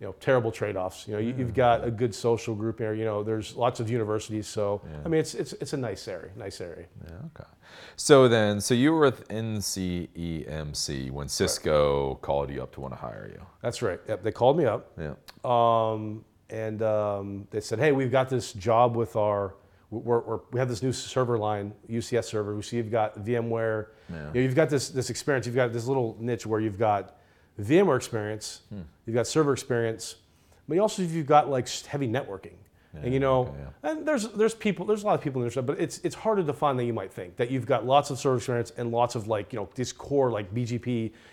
[0.00, 1.06] you know, terrible trade-offs.
[1.08, 2.92] You know, you, you've got a good social group here.
[2.92, 4.46] You know, there's lots of universities.
[4.46, 4.96] So Yeah.
[5.04, 6.30] I mean, it's it's it's a nice area.
[6.36, 6.86] Nice area.
[7.04, 7.48] Yeah, okay.
[7.96, 12.98] So then, so you were with NCEMC when Cisco called you up to want to
[13.00, 13.40] hire you.
[13.62, 14.00] That's right.
[14.08, 14.92] Yep, they called me up.
[14.98, 15.14] Yeah.
[15.44, 19.54] um, and um, they said, "Hey, we've got this job with our,
[19.90, 22.54] we're, we're, we have this new server line, UCS server.
[22.54, 23.86] We see you've got VMware.
[24.08, 24.16] Yeah.
[24.28, 25.46] You know, you've got this this experience.
[25.46, 27.15] You've got this little niche where you've got
[27.60, 28.80] VMware experience, Hmm.
[29.06, 30.16] you've got server experience,
[30.68, 32.54] but you also you've got like heavy networking.
[33.02, 35.54] and you know, okay, and there's there's people, there's a lot of people in this,
[35.56, 37.36] but it's it's harder to find than you might think.
[37.36, 40.30] That you've got lots of server experience and lots of like you know this core
[40.30, 40.86] like BGP,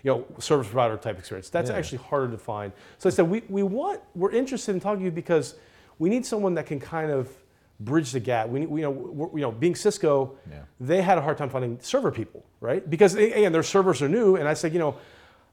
[0.04, 1.50] you know, service provider type experience.
[1.50, 1.78] That's Yeah.
[1.78, 2.74] actually harder to find.
[2.98, 5.56] So I said we we want we're interested in talking to you because
[6.00, 7.32] we need someone that can kind of
[7.80, 8.50] bridge the gap.
[8.50, 10.64] We, need- we you know we're, you know being Cisco, Yeah.
[10.82, 12.88] they had a hard time finding server people, right?
[12.90, 14.96] Because again, their servers are new, and I said, you know.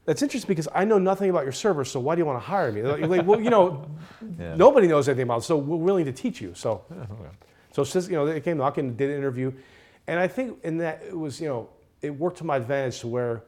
[0.05, 2.45] That's interesting because I know nothing about your server, so why do you want to
[2.45, 2.81] hire me?
[2.81, 3.85] Like, like, well, you know,
[4.39, 4.55] Yeah.
[4.55, 6.53] nobody knows anything about it, so we're willing to teach you.
[6.55, 6.83] So,
[7.71, 9.51] so you know, they came knocking, and did an interview,
[10.07, 11.69] and I think in that it was, you know,
[12.01, 13.43] it worked to my advantage to where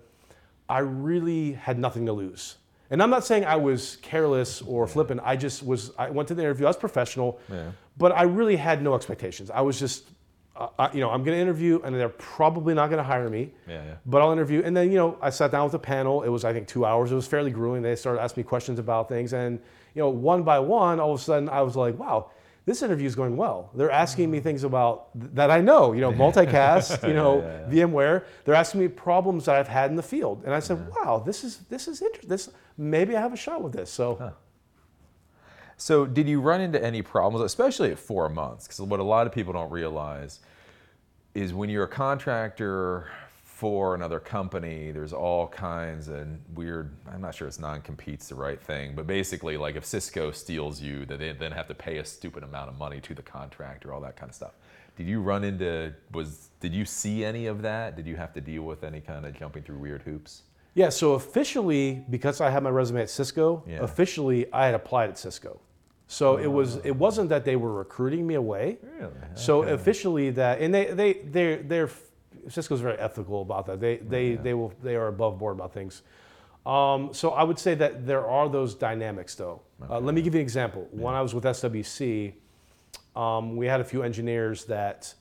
[0.70, 2.58] I really had nothing to lose.
[2.92, 5.22] And I'm not saying I was careless or flippant.
[5.24, 5.92] I just was.
[5.98, 6.68] I went to the interview.
[6.68, 7.72] I was professional, Yeah.
[7.98, 9.50] but I really had no expectations.
[9.50, 10.08] I was just,
[10.56, 13.30] uh, I, you know, I'm going to interview, and they're probably not going to hire
[13.30, 13.52] me.
[13.68, 13.94] Yeah, yeah.
[14.06, 16.22] But I'll interview, and then you know, I sat down with the panel.
[16.24, 17.12] It was I think two hours.
[17.12, 17.82] It was fairly grueling.
[17.82, 19.60] They started asking me questions about things, and
[19.96, 22.30] you know, one by one, all of a sudden, I was like, wow.
[22.66, 23.72] This interview is going well.
[23.76, 28.24] They're asking me things about that I know, you know, multicast, you know, VMware.
[28.46, 31.44] They're asking me problems that I've had in the field, and I said, "Wow, this
[31.44, 32.30] is this is interesting.
[32.30, 34.34] This maybe I have a shot with this." So,
[35.84, 38.68] So, did you run into any problems, especially at four months?
[38.68, 40.40] Because what a lot of people don't realize
[41.34, 43.10] is when you're a contractor
[43.44, 46.92] for another company, there's all kinds of weird.
[47.12, 51.06] I'm not sure it's non-compete's the right thing, but basically, like if Cisco steals you,
[51.08, 54.00] that they then have to pay a stupid amount of money to the contractor, all
[54.00, 54.54] that kind of stuff.
[54.96, 56.48] Did you run into was?
[56.62, 57.98] Did you see any of that?
[57.98, 60.44] Did you have to deal with any kind of jumping through weird hoops?
[60.76, 60.88] yeah.
[60.88, 63.80] So officially, because I had my resume at Cisco, Yeah.
[63.82, 65.60] officially I had applied at Cisco.
[66.14, 68.78] So it was it wasn't that they were recruiting me away.
[69.00, 69.12] Really?
[69.34, 71.90] So officially that, and they they they they're
[72.48, 73.80] Cisco's very ethical about that.
[73.80, 76.04] They they they will they are above board about things.
[76.68, 79.62] Um, so I would say that there are those dynamics though.
[79.90, 80.88] Uh, let me give you an example.
[80.92, 82.34] When I was with SWC,
[83.16, 85.16] um, we had a few engineers that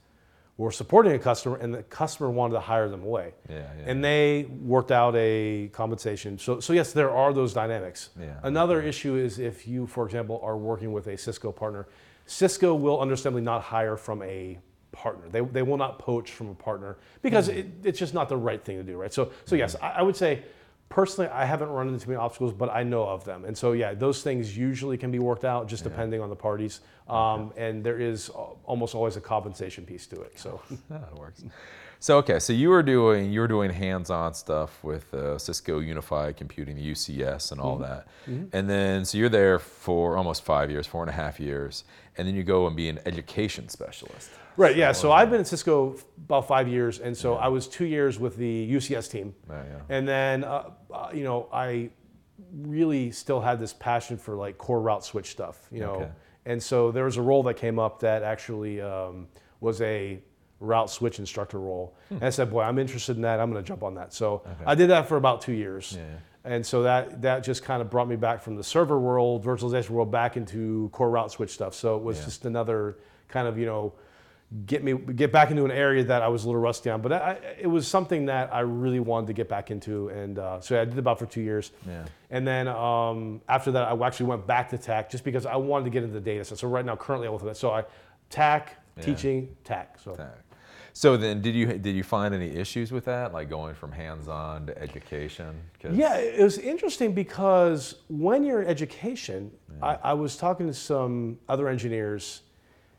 [0.58, 3.32] were supporting a customer, and the customer wanted to hire them away.
[3.48, 3.84] Yeah, yeah.
[3.86, 6.38] And they worked out a compensation.
[6.38, 8.10] So, so yes, there are those dynamics.
[8.20, 11.86] Yeah, Another issue is if you, for example, are working with a Cisco partner,
[12.26, 14.58] Cisco will understandably not hire from a
[14.92, 15.26] partner.
[15.30, 17.56] They, they will not poach from a partner because Hmm.
[17.56, 19.12] it, it's just not the right thing to do, right?
[19.12, 20.42] So, so yes, I, I would say
[20.92, 23.46] personally, I haven't run into many obstacles, but I know of them.
[23.46, 26.80] And so, yeah, those things usually can be worked out just depending on the parties.
[27.08, 28.28] Um, and there is
[28.64, 30.38] almost always a compensation piece to it.
[30.38, 31.44] So, That works.
[32.02, 36.36] So okay, so you were doing you were doing hands-on stuff with uh, Cisco Unified
[36.36, 40.84] Computing, the UCS, and all that, and then so you're there for almost five years,
[40.84, 41.84] four and a half years,
[42.18, 44.30] and then you go and be an education specialist.
[44.56, 44.76] Right.
[44.76, 44.90] Yeah.
[44.90, 48.36] So I've been at Cisco about five years, and so I was two years with
[48.36, 49.96] the UCS team, Yeah, yeah.
[49.96, 51.90] and then uh, uh, you know I
[52.52, 56.10] really still had this passion for like core route switch stuff, you know, Okay.
[56.46, 59.28] and so there was a role that came up that actually um,
[59.60, 60.20] was a
[60.62, 63.40] route switch instructor role, and I said, boy, I'm interested in that.
[63.40, 64.14] I'm going to jump on that.
[64.14, 65.94] So I did that for about two years.
[65.96, 66.04] Yeah.
[66.44, 69.90] And so that that just kind of brought me back from the server world, virtualization
[69.90, 71.74] world, back into core route switch stuff.
[71.74, 72.24] So it was Yeah.
[72.24, 72.98] just another
[73.28, 73.92] kind of you know
[74.66, 77.00] get me get back into an area that I was a little rusty on.
[77.00, 80.60] But I, it was something that I really wanted to get back into, and uh,
[80.60, 81.70] so I did about for two years.
[81.86, 82.04] Yeah.
[82.30, 85.84] And then um, after that, I actually went back to TAC just because I wanted
[85.84, 86.58] to get into the data set.
[86.58, 87.56] So right now, currently, I'm with that.
[87.56, 87.84] So I
[88.30, 89.02] TAC Yeah.
[89.04, 89.96] teaching TAC.
[90.02, 90.14] So.
[90.16, 90.34] Tac.
[90.94, 94.66] So then, did you did you find any issues with that, like going from hands-on
[94.66, 95.58] to education?
[95.80, 99.50] 'Cause- Yeah, it was interesting because when you're in education,
[99.82, 102.42] I, I was talking to some other engineers,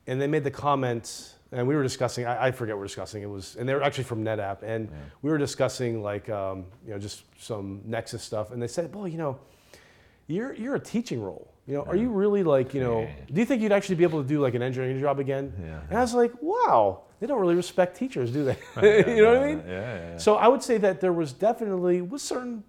[0.08, 2.25] and they made the comment, and we were discussing.
[2.25, 3.21] I, I forget what we we're discussing.
[3.21, 4.89] It was, and they were actually from NetApp, and
[5.21, 9.08] we were discussing like um, you know just some Nexus stuff, and they said, "Well,
[9.08, 9.38] you know,
[10.27, 11.53] you're you're a teaching role.
[11.65, 13.01] You know, are you really like you know?
[13.01, 13.12] Yeah.
[13.31, 15.79] Do you think you'd actually be able to do like an engineering job again?" Yeah.
[15.89, 18.57] And I was like, "Wow, they don't really respect teachers, do they?
[19.15, 20.17] you know what I mean?" Yeah, yeah, yeah.
[20.17, 22.63] So I would say that there was definitely with certain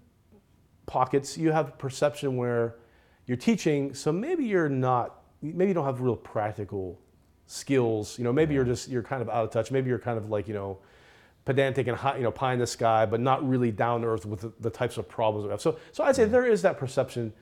[0.86, 2.76] pockets you have perception where
[3.26, 7.00] you're teaching, so maybe you're not, maybe you don't have real practical
[7.46, 8.18] skills.
[8.18, 9.70] You know, maybe you're just you're kind of out of touch.
[9.70, 10.78] Maybe you're kind of like you know
[11.44, 14.26] pedantic and high, you know pie in the sky, but not really down to earth
[14.26, 15.60] with the, the types of problems we have.
[15.60, 17.32] So so I'd say there is that perception,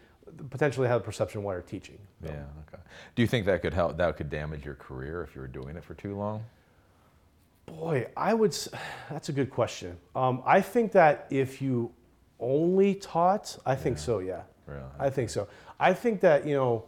[0.51, 1.99] potentially have a perception while you're teaching.
[2.25, 2.31] Yeah.
[2.31, 2.83] Okay.
[3.15, 3.97] Do you think that could help?
[3.97, 6.45] That could damage your career if you were doing it for too long?
[7.67, 8.57] Boy, I would.
[9.11, 9.97] That's a good question.
[10.15, 11.93] Um, I think that if you
[12.41, 14.19] only taught, I think so.
[14.19, 14.83] Yeah, Really?
[14.99, 15.49] I think so.
[15.79, 16.85] I think that you know,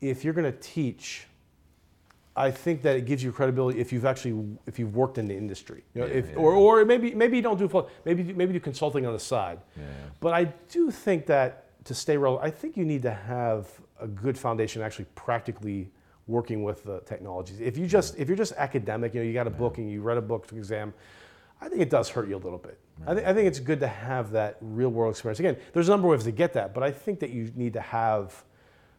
[0.00, 1.26] if you're going to teach,
[2.36, 5.36] I think that it gives you credibility if you've actually if you've worked in the
[5.36, 5.84] industry.
[5.94, 8.52] You know, Yeah, if yeah, or or maybe maybe you don't do full, maybe maybe
[8.52, 9.60] do consulting on the side.
[9.76, 9.84] Yeah.
[10.20, 13.68] But I do think that to stay relevant, I think you need to have
[14.00, 15.90] a good foundation actually practically
[16.26, 17.60] working with the technologies.
[17.60, 20.00] If you just if you're just academic, you know, you got a book and you
[20.00, 20.94] read a book to exam,
[21.60, 22.78] I think it does hurt you a little bit.
[23.06, 25.40] I, think I think it's good to have that real world experience.
[25.40, 27.72] Again, there's a number of ways to get that, but I think that you need
[27.72, 28.44] to have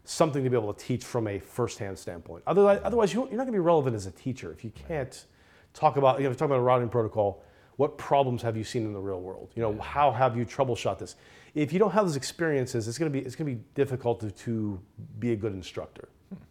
[0.03, 2.43] something to be able to teach from a firsthand standpoint.
[2.47, 5.25] Otherwise, otherwise you- you're not going to be relevant as a teacher if you can't
[5.73, 7.43] talk about you know talk about a routing protocol.
[7.77, 9.51] What problems have you seen in the real world?
[9.55, 11.15] You know, how have you troubleshot this?
[11.55, 14.19] If you don't have those experiences, it's going to be it's going to be difficult
[14.21, 14.79] to, to
[15.19, 16.09] be a good instructor.
[16.29, 16.41] Hmm.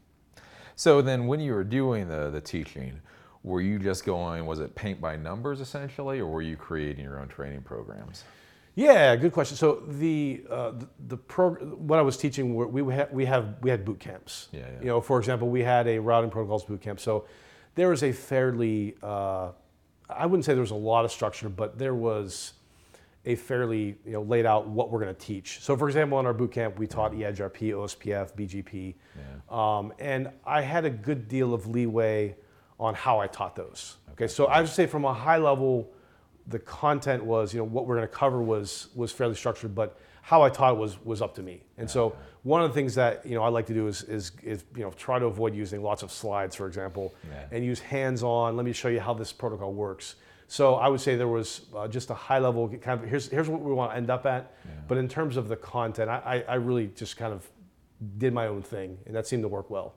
[0.77, 3.01] So then, when you were doing the the teaching,
[3.43, 4.47] were you just going?
[4.47, 8.25] Was it paint by numbers essentially, or were you creating your own training programs?
[8.75, 9.57] Yeah, good question.
[9.57, 13.57] So the uh, the, the prog- what I was teaching, we we had we have
[13.63, 14.49] we had boot camps.
[14.53, 14.81] Yeah, yeah.
[14.81, 17.01] You know, for example, we had a routing protocols boot camp.
[17.01, 17.27] So
[17.75, 19.51] there was a fairly, uh,
[20.09, 22.55] I wouldn't say there was a lot of structure, but there was
[23.27, 25.61] a fairly you know laid out what we're going to teach.
[25.61, 28.95] So, for example, in our boot camp, we taught EIGRP, OSPF, BGP,
[29.55, 32.37] um, and I had a good deal of leeway
[32.79, 33.97] on how I taught those.
[34.13, 35.93] Okay, so I would say from a high level,
[36.51, 39.99] the content was you know what we're going to cover was was fairly structured, but
[40.23, 41.63] how I taught it was was up to me.
[41.79, 44.33] And so one of the things that you know I like to do is is,
[44.43, 47.47] is you know try to avoid using lots of slides, for example, Yeah.
[47.57, 48.57] and use hands-on.
[48.57, 50.17] Let me show you how this protocol works.
[50.49, 53.49] So I would say there was uh, just a high level kind of here's here's
[53.49, 54.43] what we want to end up at.
[54.89, 57.49] But in terms of the content, I, I I really just kind of
[58.19, 59.95] did my own thing, and that seemed to work well.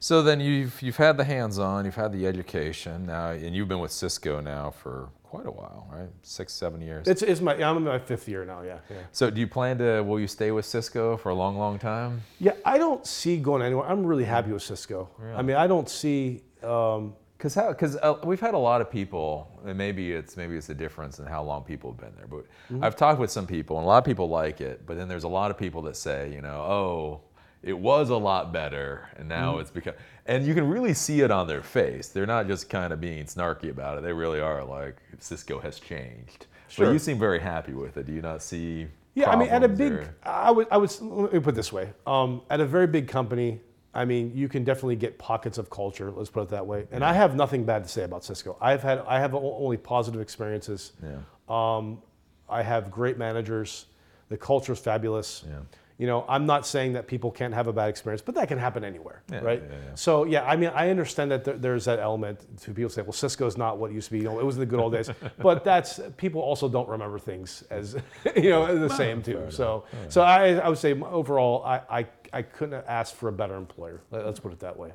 [0.00, 3.78] So then you've you've had the hands-on, you've had the education now, and you've been
[3.80, 6.10] with Cisco now for quite a while, right?
[6.22, 7.08] Six, seven years.
[7.08, 8.62] It's, it's my I'm in my fifth year now.
[8.62, 8.96] Yeah, yeah.
[9.10, 10.02] so do you plan to?
[10.02, 12.22] Will you stay with Cisco for a long, long time?
[12.38, 13.86] Yeah, I don't see going anywhere.
[13.90, 14.98] I'm really happy with Cisco.
[15.38, 16.42] I mean, I don't see.
[16.62, 17.68] Um, Because how?
[17.74, 19.28] Because uh, we've had a lot of people,
[19.66, 22.28] and maybe it's maybe it's a difference in how long people have been there.
[22.36, 22.44] But
[22.84, 24.86] I've talked with some people, and a lot of people like it.
[24.86, 27.20] But then there's a lot of people that say, you know, oh,
[27.64, 29.94] it was a lot better, and now it's become.
[30.26, 32.08] And you can really see it on their face.
[32.08, 34.02] They're not just kind of being snarky about it.
[34.04, 36.46] They really are like Cisco has changed.
[36.68, 36.86] sure.
[36.86, 38.06] But you seem very happy with it.
[38.06, 38.86] Do you not see?
[39.14, 41.56] Yeah, I mean, at a big, or- I would, I would, let me put it
[41.56, 41.92] this way.
[42.06, 43.60] Um, at a very big company,
[43.94, 46.10] I mean, you can definitely get pockets of culture.
[46.10, 46.86] Let's put it that way.
[46.90, 48.56] And I have nothing bad to say about Cisco.
[48.60, 50.92] I've had, I have only positive experiences.
[51.00, 51.18] Yeah.
[51.48, 52.02] Um,
[52.48, 53.86] I have great managers.
[54.30, 55.44] The culture is fabulous.
[55.46, 55.58] Yeah.
[55.96, 58.58] You know, I'm not saying that people can't have a bad experience, but that can
[58.58, 59.62] happen anywhere, Yeah, right?
[59.64, 59.94] yeah, yeah.
[59.94, 63.12] So yeah, I mean, I understand that there, there's that element to people say, well,
[63.12, 64.18] Cisco's not what it used to be.
[64.18, 65.08] You know, it was the good old days.
[65.38, 67.94] but that's people also don't remember things as
[68.36, 69.46] you know the same too.
[69.50, 73.32] So so I, I would say overall, I, I I couldn't have asked for a
[73.32, 74.00] better employer.
[74.10, 74.90] Let- Let's put it that way.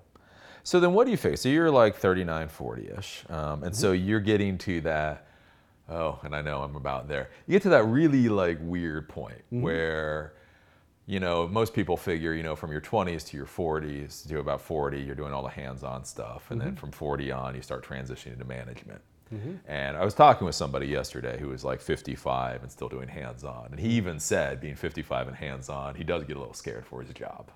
[0.64, 1.40] So then what do you face?
[1.42, 3.24] So you're like 39, 40-ish.
[3.30, 3.74] Um, and Mm-hmm.
[3.74, 5.26] so you're getting to that,
[5.90, 7.30] oh, and I know I'm about there.
[7.48, 9.62] You get to that really like weird point Mm-hmm.
[9.62, 10.34] where,
[11.10, 14.62] you know, most people figure, you know, from your 20s to your 40s to about
[14.62, 16.52] 40, you're doing all the hands-on stuff.
[16.52, 16.78] And then Mm-hmm.
[16.78, 19.02] from 40 on, you start transitioning to management.
[19.68, 23.68] And I was talking with somebody yesterday who was like 55 and still doing hands-on.
[23.72, 27.02] And he even said, being 55 and hands-on, he does get a little scared for
[27.04, 27.52] his job.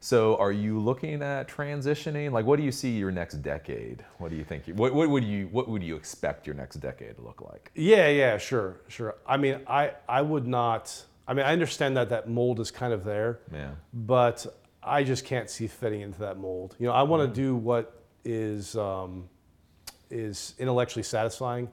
[0.00, 2.32] So, are you looking at transitioning?
[2.32, 4.04] Like, what do you see your next decade?
[4.18, 4.68] What do you think?
[4.68, 7.70] You, what, what would you What would you expect your next decade to look like?
[7.74, 9.16] Yeah, yeah, sure, sure.
[9.26, 11.04] I mean, I I would not.
[11.30, 13.38] I mean, I understand that that mold is kind of there.
[13.52, 13.70] Yeah.
[13.94, 14.44] but
[14.82, 16.74] I just can't see fitting into that mold.
[16.80, 19.28] You know, I want to do what is um,
[20.10, 21.68] is intellectually satisfying,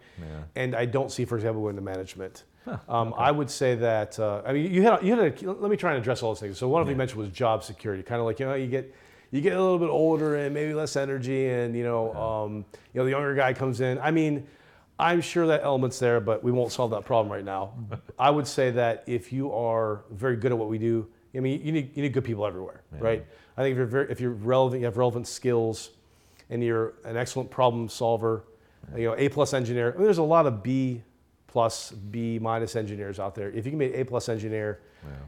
[0.55, 2.43] and I don't see, for example, going to management.
[2.89, 5.77] um, I would say that uh, I mean you had you had a, let me
[5.77, 6.57] try and address all those things.
[6.59, 8.67] So one of them you mentioned was job security, kind of like you know you
[8.67, 8.93] get
[9.31, 12.99] you get a little bit older and maybe less energy, and you know um, you
[12.99, 13.97] know the younger guy comes in.
[13.99, 14.45] I mean.
[14.99, 17.73] I'm sure that element's there, but we won't solve that problem right now.
[18.19, 21.61] I would say that if you are very good at what we do, I mean,
[21.63, 23.23] you need, you need good people everywhere, right?
[23.57, 25.91] I think if you're very, if you're relevant, you have relevant skills,
[26.49, 28.43] and you're an excellent problem solver,
[28.95, 29.91] you know, A plus engineer.
[29.91, 31.03] I mean, there's a lot of B
[31.47, 33.49] plus, B minus engineers out there.
[33.51, 34.79] If you can be an A plus engineer,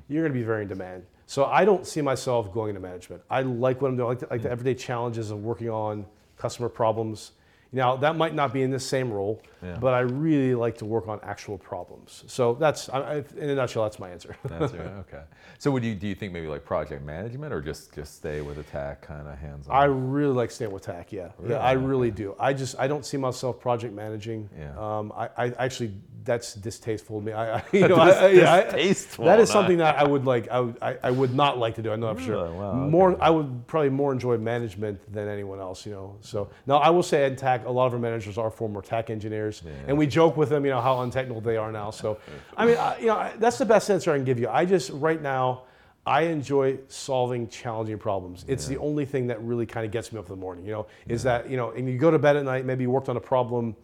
[0.07, 1.05] you're going to be very in demand.
[1.25, 3.21] So I don't see myself going into management.
[3.29, 4.07] I like what I'm doing.
[4.07, 4.53] I like the, like the mm.
[4.53, 6.05] everyday challenges of working on
[6.37, 7.33] customer problems.
[7.71, 9.77] Now that might not be in the same role, Yeah.
[9.79, 12.23] but I really like to work on actual problems.
[12.27, 14.35] So that's, I, I, in a nutshell, that's my answer.
[14.43, 14.87] That's right.
[15.07, 15.21] Okay.
[15.57, 18.57] So, would you do you think maybe like project management or just just stay with
[18.57, 19.75] attack kind of hands on?
[19.75, 21.11] I really like staying with TAC.
[21.11, 21.53] Yeah, Really?
[21.55, 22.35] yeah, I really do.
[22.39, 24.49] I just I don't see myself project managing.
[24.57, 24.73] Yeah.
[24.77, 25.91] Um, I, I actually
[26.23, 27.31] that's distasteful to me.
[27.33, 30.03] I, I you know, I, I- Dis- yeah, I- distasteful, that is something that I
[30.11, 30.47] would like.
[30.49, 31.91] I, would, I, I would not like to do.
[31.91, 32.51] I know for sure.
[32.51, 33.17] Wow, More.
[33.21, 35.85] I would probably more enjoy management than anyone else.
[35.85, 36.17] You know.
[36.21, 39.09] So now I will say at TAC, a lot of our managers are former TAC
[39.09, 39.48] engineers,
[39.87, 41.91] and we joke with them, you know, how untechnical they are now.
[41.91, 42.17] So,
[42.57, 44.49] I mean, I, you know, I- that's the best answer I can give you.
[44.49, 45.63] I just right now.
[46.05, 48.43] I enjoy solving challenging problems.
[48.47, 50.71] It's the only thing that really kind of gets me up in the morning, you
[50.71, 53.09] know, is that, you know, and you go to bed at night, maybe you worked
[53.09, 53.75] on a problem,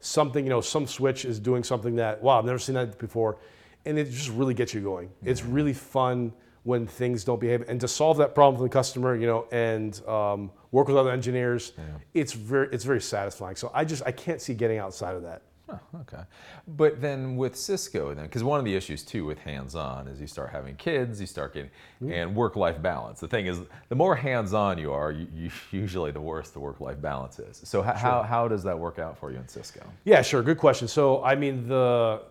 [0.00, 3.38] something, you know, some switch is doing something that, wow, I've never seen that before.
[3.86, 5.08] And it just really gets you going.
[5.24, 6.32] It's really fun
[6.64, 7.64] when things don't behave.
[7.68, 11.10] And to solve that problem for the customer, you know, and um, work with other
[11.10, 11.72] engineers,
[12.14, 13.56] it's very, it's very satisfying.
[13.56, 15.42] So I just, I can't see getting outside of that.
[15.68, 16.22] Oh, okay.
[16.68, 20.26] But then with Cisco, then because one of the issues too with hands-on is you
[20.26, 21.70] start having kids, you start getting
[22.06, 23.20] and work-life balance.
[23.20, 27.00] The thing is, the more hands-on you are, you, you, usually the worse the work-life
[27.00, 27.60] balance is.
[27.64, 29.80] So how, how, how does that work out for you in Cisco?
[30.04, 30.42] Yeah, sure.
[30.42, 30.88] Good question.
[30.88, 32.22] So, I mean, the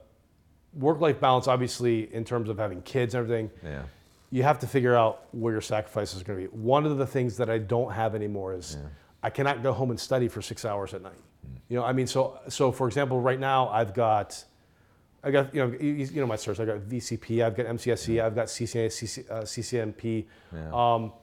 [0.74, 3.84] work-life balance, obviously, in terms of having kids and everything, Yeah.
[4.34, 6.58] You have to figure out where your sacrifices are going to be.
[6.58, 8.78] One of the things that I don't have anymore is
[9.22, 11.20] I cannot go home and study for six hours at night.
[11.68, 14.44] You know, I mean, so so for example, right now I've got,
[15.24, 16.60] I got you know you, you know my certs.
[16.60, 20.26] I got VCP, I've got MCSE, I've got CCNA, CC, uh, CCNP.
[20.74, 21.14] Um,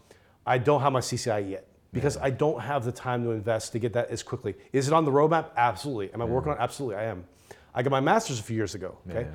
[0.47, 3.79] I don't have my CCIE yet because I don't have the time to invest to
[3.79, 4.55] get that as quickly.
[4.73, 5.47] Is it on the roadmap?
[5.57, 6.13] Absolutely.
[6.13, 6.59] Am I working on?
[6.59, 6.61] it?
[6.63, 7.25] Absolutely, I am.
[7.75, 8.99] I got my master's a few years ago.
[9.09, 9.29] Okay, Yeah.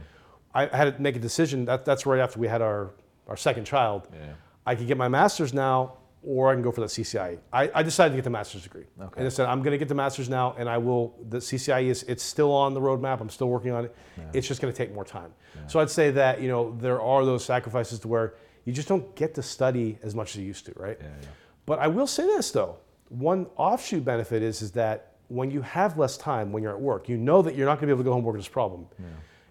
[0.55, 1.65] I had to make a decision.
[1.65, 2.91] That, that's right after we had our
[3.27, 4.07] our second child.
[4.13, 4.33] Yeah.
[4.65, 7.39] I could get my master's now, or I can go for the CCIE.
[7.51, 8.85] I, I decided to get the master's degree.
[8.99, 9.13] Okay.
[9.17, 11.15] And I said, I'm going to get the master's now, and I will.
[11.29, 13.19] The CCIE is it's still on the roadmap.
[13.19, 13.95] I'm still working on it.
[14.31, 15.33] It's just going to take more time.
[15.67, 19.13] So I'd say that you know there are those sacrifices to where you just don't
[19.15, 20.97] get to study as much as you used to, right?
[20.99, 21.27] Yeah, yeah.
[21.65, 22.77] But I will say this though,
[23.09, 27.09] one offshoot benefit is is that when you have less time when you're at work,
[27.09, 28.39] you know that you're not going to be able to go home and work on
[28.39, 28.87] this problem.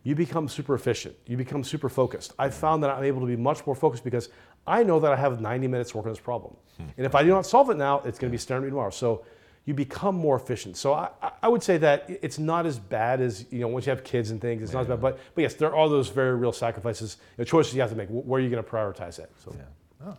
[0.05, 1.15] You become super efficient.
[1.27, 2.33] You become super focused.
[2.39, 4.31] I've found that I'm able to be much more focused because
[4.67, 6.57] I know that I have 90 minutes to work on this problem.
[6.77, 6.85] Hmm.
[6.97, 8.71] And if I do not solve it now, it's going to be staring at me
[8.71, 8.91] tomorrow.
[8.91, 9.25] So
[9.65, 10.77] you become more efficient.
[10.77, 11.11] So I,
[11.43, 14.31] I- would say that it's not as bad as, you know, once you have kids
[14.33, 15.01] and things, it's not as bad.
[15.01, 17.97] But, but yes, there are those very real sacrifices, you know, choices you have to
[17.97, 18.09] make.
[18.09, 19.31] Where are you going to prioritize it?
[19.45, 19.55] So.
[19.57, 20.09] Yeah.
[20.09, 20.19] Oh.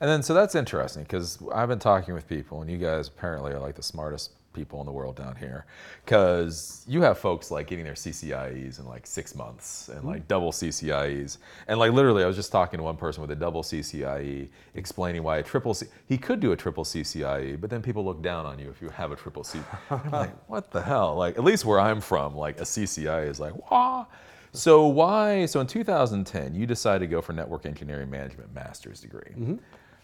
[0.00, 3.52] And then, so that's interesting because I've been talking with people, and you guys apparently
[3.52, 5.64] are like the smartest people in the world down here
[6.04, 10.28] because you have folks like getting their CCIEs in like six months and like mm-hmm.
[10.28, 11.38] double CCIEs.
[11.68, 15.22] And like literally, I was just talking to one person with a double CCIE explaining
[15.22, 18.46] why a triple C, he could do a triple CCIE, but then people look down
[18.46, 19.60] on you if you have a triple C.
[19.90, 21.16] I'm like, what the hell?
[21.16, 24.06] Like, at least where I'm from, like a CCIE is like, wah.
[24.52, 25.46] So why?
[25.46, 29.32] So in 2010, you decided to go for network engineering management master's degree.
[29.32, 29.56] Mm-hmm.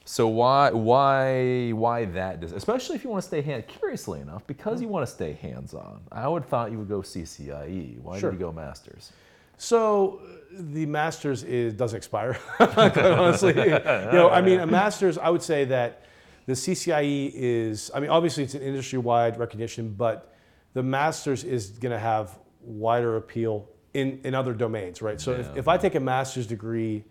[0.09, 2.41] So why why why that?
[2.41, 3.67] des- Especially if you want to stay hand.
[3.67, 7.01] Curiously enough, because you want to stay hands on, I would thought you would go
[7.01, 8.01] CCIE.
[8.01, 8.31] Why Sure.
[8.31, 9.13] did you go masters?
[9.59, 10.21] So
[10.53, 12.35] the master's is doesn't expire.
[12.57, 13.69] quite honestly, you
[14.13, 15.19] know, I mean, a master's.
[15.19, 16.03] I would say that
[16.47, 17.91] the CCIE is.
[17.93, 20.33] I mean, obviously it's an industry-wide recognition, but
[20.75, 25.21] the master's is going to have wider appeal in in other domains, right?
[25.21, 25.39] So Yeah.
[25.41, 27.05] if, if I take a master's degree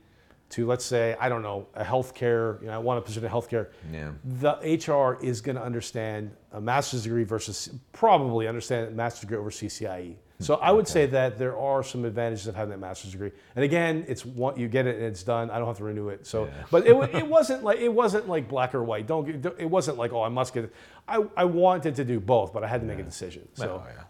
[0.50, 3.32] to let's say I don't know a healthcare, you know, I want a position in
[3.32, 3.68] healthcare.
[3.92, 4.12] Yeah.
[4.24, 4.52] The
[4.88, 9.50] HR is going to understand a master's degree versus probably understand a master's degree over
[9.50, 10.16] CCIE.
[10.40, 13.32] So I would say that there are some advantages of having that master's degree.
[13.56, 15.50] And again, it's one you get it and it's done.
[15.50, 16.28] I don't have to renew it.
[16.28, 16.52] So, Yeah.
[16.70, 19.08] but it, it wasn't like it wasn't like black or white.
[19.08, 20.74] Don't it wasn't like oh I must get it.
[21.08, 23.48] I, I wanted to do both, but I had to make a decision.
[23.54, 23.82] So.
[23.82, 24.04] Oh yeah.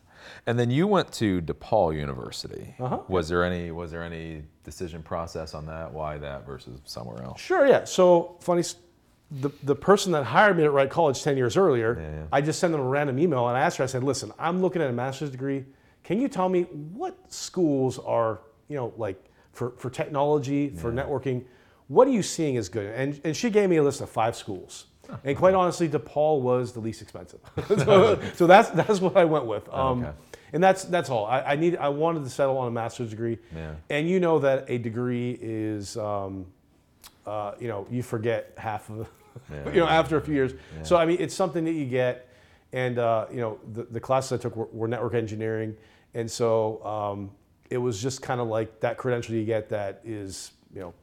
[0.47, 2.75] And then you went to DePaul University.
[2.79, 2.99] Uh-huh.
[3.07, 5.91] Was there any was there any decision process on that?
[5.91, 7.41] Why that versus somewhere else?
[7.41, 7.83] Sure, yeah.
[7.85, 8.63] So funny,
[9.31, 12.23] the, the person that hired me at Wright College 10 years earlier, Yeah, yeah.
[12.31, 14.61] I just sent them a random email and I asked her, I said, listen, I'm
[14.61, 15.65] looking at a master's degree.
[16.03, 21.43] Can you tell me what schools are, you know, like for, for technology, for networking,
[21.87, 22.93] what are you seeing as good?
[22.95, 24.85] And, and she gave me a list of five schools.
[25.23, 27.39] And quite honestly, DePaul was the least expensive.
[27.67, 29.67] so, so that's, that's what I went with.
[29.73, 30.11] Um, Okay.
[30.53, 31.25] And that's, that's all.
[31.25, 33.37] I, I, need, I wanted to settle on a master's degree.
[33.55, 33.75] Yeah.
[33.89, 36.45] And you know that a degree is, um,
[37.25, 39.09] uh, you know, you forget half of,
[39.51, 39.65] Yeah.
[39.73, 40.53] you know, after a few years.
[40.83, 42.29] So I mean, it's something that you get,
[42.71, 45.75] and uh, you know, the, the classes I took were, were network engineering,
[46.13, 47.31] and so um,
[47.69, 50.93] it was just kind of like that credential you get that is, you know,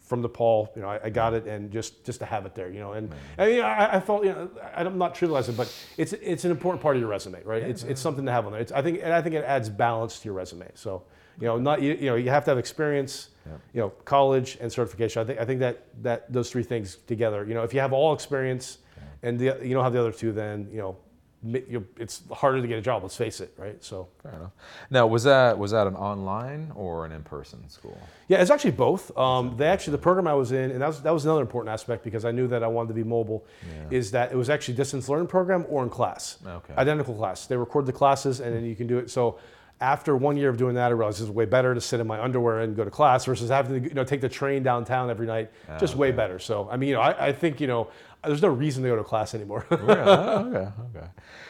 [0.00, 0.74] from DePaul.
[0.76, 2.92] You know, I, I got it, and just just to have it there, you know,
[2.92, 6.44] and I mean, I, I felt, you know, I- I'm not trivializing, but it's it's
[6.44, 7.62] an important part of your resume, right?
[7.62, 8.60] It's it's something to have on there.
[8.60, 10.68] It's, I think and I think it adds balance to your resume.
[10.74, 11.02] So.
[11.40, 13.28] You know, not you, you know, you have to have experience,
[13.72, 15.22] you know, college and certification.
[15.22, 17.44] I think I think that that those three things together.
[17.46, 18.78] You know, if you have all experience,
[19.22, 20.96] and the, you don't have the other two, then you know,
[21.44, 23.02] it's harder to get a job.
[23.02, 23.82] Let's face it, right?
[23.82, 24.50] So Fair enough.
[24.90, 27.98] Now, was that was that an online or an in-person school?
[28.28, 29.16] yeah, it's actually both.
[29.16, 31.72] Um, they actually the program I was in, and that was that was another important
[31.72, 33.44] aspect because I knew that I wanted to be mobile.
[33.90, 36.74] Is that it was actually distance learning program or in class, Okay.
[36.76, 37.46] identical class.
[37.46, 39.10] They record the classes and then you can do it.
[39.10, 39.38] So.
[39.80, 42.20] After one year of doing that, I realized it's way better to sit in my
[42.20, 45.24] underwear and go to class versus having to you know take the train downtown every
[45.28, 45.52] night.
[45.78, 46.40] Just way better.
[46.40, 47.86] So I mean, you know, I, I think you know,
[48.24, 49.66] there's no reason to go to class anymore.
[49.70, 51.06] Yeah, okay, okay.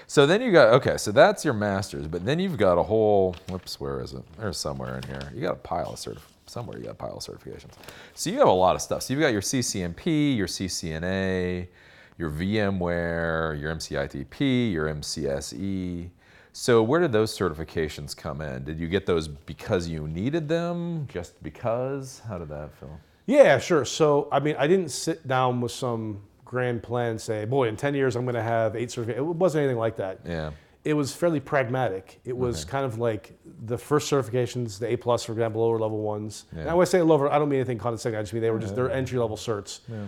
[0.07, 0.97] So then you got okay.
[0.97, 3.35] So that's your master's, but then you've got a whole.
[3.49, 4.23] Whoops, where is it?
[4.39, 5.33] There's somewhere in here.
[5.35, 6.79] You got a pile of certif- somewhere.
[6.79, 7.73] You got a pile of certifications.
[8.15, 9.03] So you have a lot of stuff.
[9.03, 11.69] So you've got your CCNP, your CCNA,
[12.19, 16.11] your VMware, your MCITP, your MCSE.
[16.53, 18.65] So where did those certifications come in?
[18.65, 21.07] Did you get those because you needed them?
[21.09, 22.21] Just because?
[22.27, 22.99] How did that feel?
[23.27, 23.85] Yeah, sure.
[23.85, 27.95] So, I mean, I didn't sit down with some grand plan say, boy, in 10
[27.95, 29.17] years, I'm going to have eight certifications.
[29.19, 30.21] It wasn't anything like that.
[30.25, 30.51] Yeah.
[30.85, 32.19] It was fairly pragmatic.
[32.25, 33.33] It was kind of like
[33.67, 36.47] the first certifications, the A plus, for example, lower level ones.
[36.53, 36.75] And Yeah.
[36.75, 38.19] I say lower, I don't mean anything condescending.
[38.19, 39.81] I just mean they were just, they're entry level certs.
[39.89, 40.05] Yeah.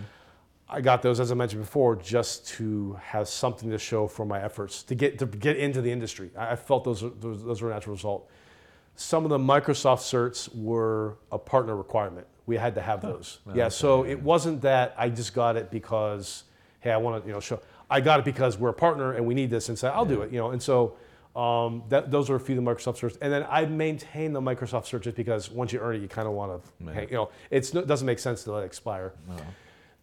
[0.67, 4.41] I got those, as I mentioned before, just to have something to show for my
[4.41, 6.31] efforts to get to get into the industry.
[6.35, 8.29] I felt those were- those, those were a natural result.
[8.95, 12.25] Some of the Microsoft certs were a partner requirement.
[12.45, 13.39] We had to have those.
[13.53, 16.43] Yeah, so it wasn't that I just got it because
[16.81, 17.59] hey, I want to you know show.
[17.89, 20.21] I got it because we're a partner and we need this, and so I'll do
[20.21, 20.31] it.
[20.31, 20.97] You know, and so.
[21.33, 24.41] Um, that, those are a few of the Microsoft certs, and then I maintain the
[24.41, 27.29] Microsoft just because once you earn it, you kind of want to, hang, you know,
[27.49, 29.13] it's, it doesn't make sense to let it expire.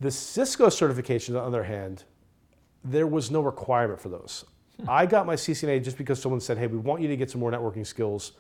[0.01, 2.05] The Cisco certifications, on the other hand,
[2.83, 4.47] there was no requirement for those.
[4.87, 7.41] I got my CCNA just because someone said, "Hey, we want you to get some
[7.41, 8.33] more networking skills,"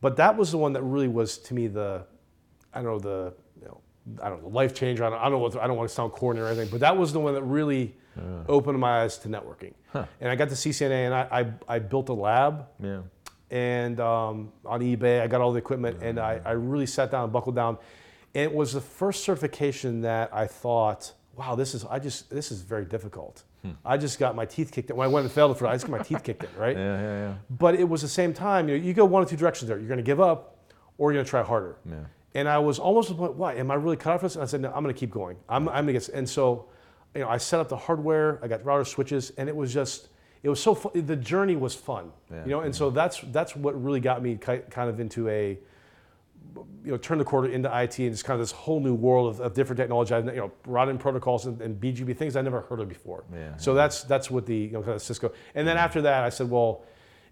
[0.00, 2.04] but that was the one that really was to me the,
[2.74, 3.80] I don't know the, you know,
[4.22, 5.04] I don't know life changer.
[5.04, 6.80] I don't, I don't know what I don't want to sound corny or anything, but
[6.80, 7.94] that was the one that really
[8.48, 9.72] opened my eyes to networking.
[9.94, 11.28] And I got the CCNA, and I,
[11.68, 13.00] I, I built a lab Yeah.
[13.50, 15.20] and um, on eBay.
[15.20, 17.78] I got all the equipment, and I, I really sat down and buckled down.
[18.34, 22.50] And it was the first certification that I thought, wow, this is I just this
[22.52, 23.44] is very difficult.
[23.82, 24.96] I just got my teeth kicked in.
[24.96, 26.76] When I went and failed it for, I just got my teeth kicked in, right?
[26.84, 27.34] Yeah, yeah, yeah.
[27.48, 28.68] But it was the same time.
[28.68, 29.78] You know, you go one of two directions there.
[29.78, 30.58] You're going to give up,
[30.98, 31.76] or you're going to try harder.
[31.88, 31.94] Yeah.
[32.34, 33.54] And I was almost at the point, why?
[33.54, 34.34] Am I really cut off for this?
[34.34, 35.36] And I said, no, I'm going to keep going.
[35.48, 36.08] I'm, I'm going to get.
[36.08, 36.66] And so,
[37.14, 38.40] you know, I set up the hardware.
[38.42, 40.08] I got router switches, and it was just,
[40.42, 41.06] it was so fun.
[41.06, 42.10] The journey was fun.
[42.30, 42.96] Yeah, You know, and so mm-hmm.
[42.96, 45.58] that's that's what really got me kind of into a,
[46.84, 49.32] you know, turn the corner into IT and just kind of this whole new world
[49.32, 50.12] of, of different technology.
[50.12, 53.24] I, you know, routing protocols and, and BGP things I never heard of before.
[53.32, 55.32] Yeah, so that's that's what the you know kind of Cisco.
[55.54, 55.84] And then mm-hmm.
[55.84, 56.84] after that, I said, well,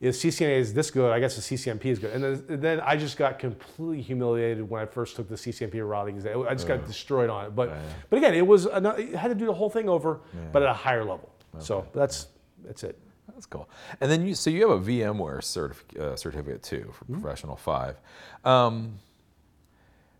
[0.02, 2.12] if CCNA is this good, I guess the CCNP is good.
[2.12, 6.16] And then, then I just got completely humiliated when I first took the CCNP routing
[6.16, 6.44] exam.
[6.46, 7.54] I just got destroyed on it.
[7.54, 7.88] But Yeah, yeah.
[8.10, 10.20] but again, it was ano- it had to do the whole thing over,
[10.52, 11.30] but at a higher level.
[11.58, 12.26] So that's
[12.64, 12.98] that's it.
[13.32, 13.68] That's cool.
[14.00, 17.20] And then you, so you have a VMware certif- uh, certificate too for Mm-hmm.
[17.22, 17.96] Professional Five.
[18.44, 18.98] Um,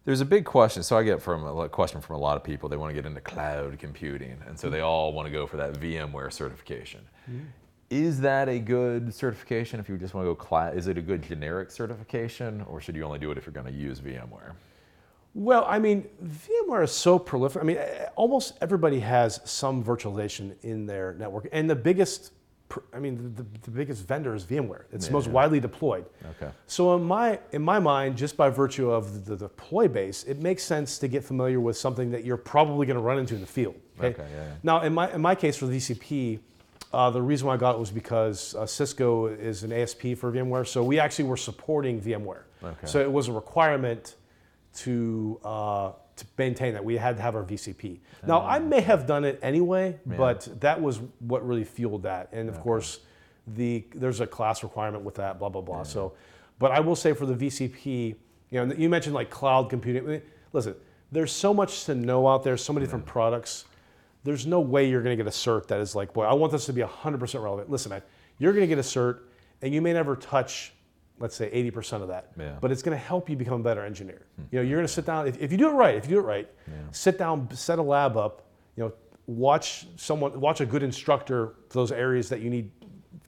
[0.04, 0.82] there's a big question.
[0.82, 2.68] So I get from a question from a lot of people.
[2.68, 4.86] They want to get into cloud computing, and so they Mm-hmm.
[4.86, 7.00] all want to go for that VMware certification.
[7.92, 10.74] Is that a good certification if you just want to go cloud?
[10.78, 13.66] Is it a good generic certification, or should you only do it if you're going
[13.66, 14.52] to use VMware?
[15.34, 17.60] Well, I mean, VMware is so prolific.
[17.60, 17.76] I mean,
[18.16, 22.32] almost everybody has some virtualization in their network, and the biggest,
[22.94, 24.84] I mean, the, the biggest vendor is VMware.
[24.90, 25.32] It's the most Yeah.
[25.34, 26.06] widely deployed.
[26.36, 26.50] Okay.
[26.66, 30.40] So in my in my mind, just by virtue of the, the deploy base, it
[30.40, 33.42] makes sense to get familiar with something that you're probably going to run into in
[33.42, 33.74] the field.
[34.00, 34.52] Okay, yeah, yeah.
[34.62, 36.38] Now, in my in my case for the VCP,
[36.92, 40.30] uh, the reason why I got it was because uh, Cisco is an ASP for
[40.30, 42.42] VMware, so we actually were supporting VMware.
[42.62, 42.86] Okay.
[42.86, 44.16] So it was a requirement
[44.76, 47.98] to uh, to maintain that we had to have our VCP.
[48.26, 50.16] Now, I may have done it anyway, Yeah.
[50.16, 52.28] but that was what really fueled that.
[52.32, 53.00] And of course,
[53.46, 55.38] the there's a class requirement with that.
[55.38, 55.82] Blah blah blah.
[55.82, 56.12] So,
[56.58, 58.14] but I will say for the VCP,
[58.50, 60.22] you know, you mentioned like cloud computing.
[60.52, 60.74] Listen,
[61.10, 62.56] there's so much to know out there.
[62.56, 63.64] So many different products.
[64.24, 66.52] There's no way you're going to get a cert that is like, boy, I want
[66.52, 67.70] this to be 100% relevant.
[67.70, 68.02] Listen, man,
[68.38, 69.20] you're going to get a cert,
[69.62, 70.72] and you may never touch,
[71.18, 72.32] let's say, 80% of that.
[72.38, 72.56] Yeah.
[72.60, 74.26] But it's going to help you become a better engineer.
[74.50, 75.96] You know, you're going to sit down if, if you do it right.
[75.96, 76.48] If you do it right,
[76.92, 78.46] sit down, set a lab up.
[78.76, 78.92] You know,
[79.26, 82.70] watch someone, watch a good instructor for those areas that you need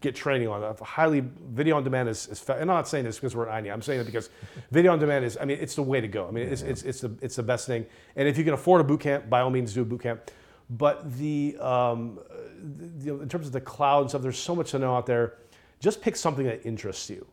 [0.04, 0.62] get training on.
[0.62, 3.64] Uh, Highly video on demand is, is and I'm not saying this because we're at
[3.64, 3.72] INE.
[3.72, 4.30] I'm saying it because
[4.70, 6.28] video on demand is, I mean, it's the way to go.
[6.28, 7.86] I mean, it's, it's, it's, the, it's the best thing.
[8.14, 10.30] And if you can afford a boot camp, by all means do a boot camp.
[10.78, 12.18] But the, um,
[12.62, 14.94] the, you know, in terms of the cloud and stuff, there's so much to know
[14.94, 15.34] out there.
[15.80, 17.26] Just pick something that interests you,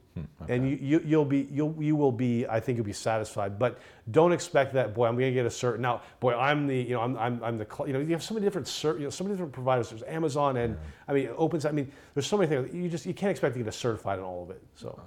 [0.49, 3.57] and you, you you'll be you'll you will be I think you'll be satisfied.
[3.57, 3.79] But
[4.09, 6.01] don't expect that boy I'm going to get a cert now.
[6.19, 8.33] Boy I'm the you know I'm I'm, I'm the cl-, you know you have so
[8.33, 9.89] many different cert you know so many different providers.
[9.89, 10.77] There's Amazon and
[11.07, 13.59] I mean opens I mean there's so many things you just you can't expect to
[13.59, 14.61] get a certified in all of it.
[14.75, 14.99] So.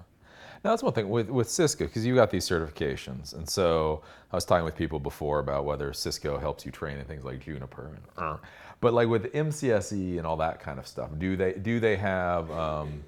[0.64, 4.02] Now that's one thing with, with Cisco because you got these certifications, and so
[4.32, 7.40] I was talking with people before about whether Cisco helps you train in things like
[7.44, 8.36] Juniper, and, uh,
[8.80, 12.50] but like with MCSE and all that kind of stuff, do they do they have
[12.50, 13.04] um,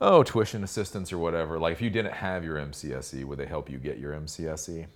[0.00, 1.56] oh tuition assistance or whatever?
[1.56, 4.86] Like if you didn't have your MCSE, would they help you get your MCSE?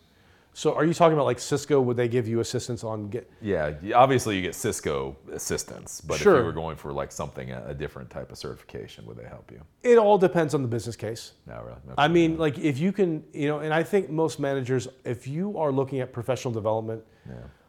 [0.57, 1.83] So are you talking about like Cisco?
[1.83, 3.31] Would they give you assistance on get?
[3.43, 7.75] Yeah, obviously you get Cisco assistance, but if you were going for like something a,
[7.75, 9.61] different type of certification, would they help you?
[9.83, 11.33] It all depends on the business case.
[11.47, 11.73] No, really.
[11.73, 11.95] Okay.
[11.99, 15.59] I mean, like if you can, you know, and I think most managers, if you
[15.59, 17.05] are looking at professional development,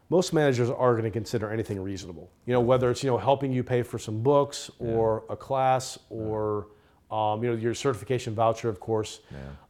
[0.08, 2.30] most managers are going to consider anything reasonable.
[2.46, 5.98] You know, whether it's you know helping you pay for some books or a class
[6.08, 6.68] or
[7.10, 9.20] um, you know your certification voucher, of course.
[9.30, 9.67] I,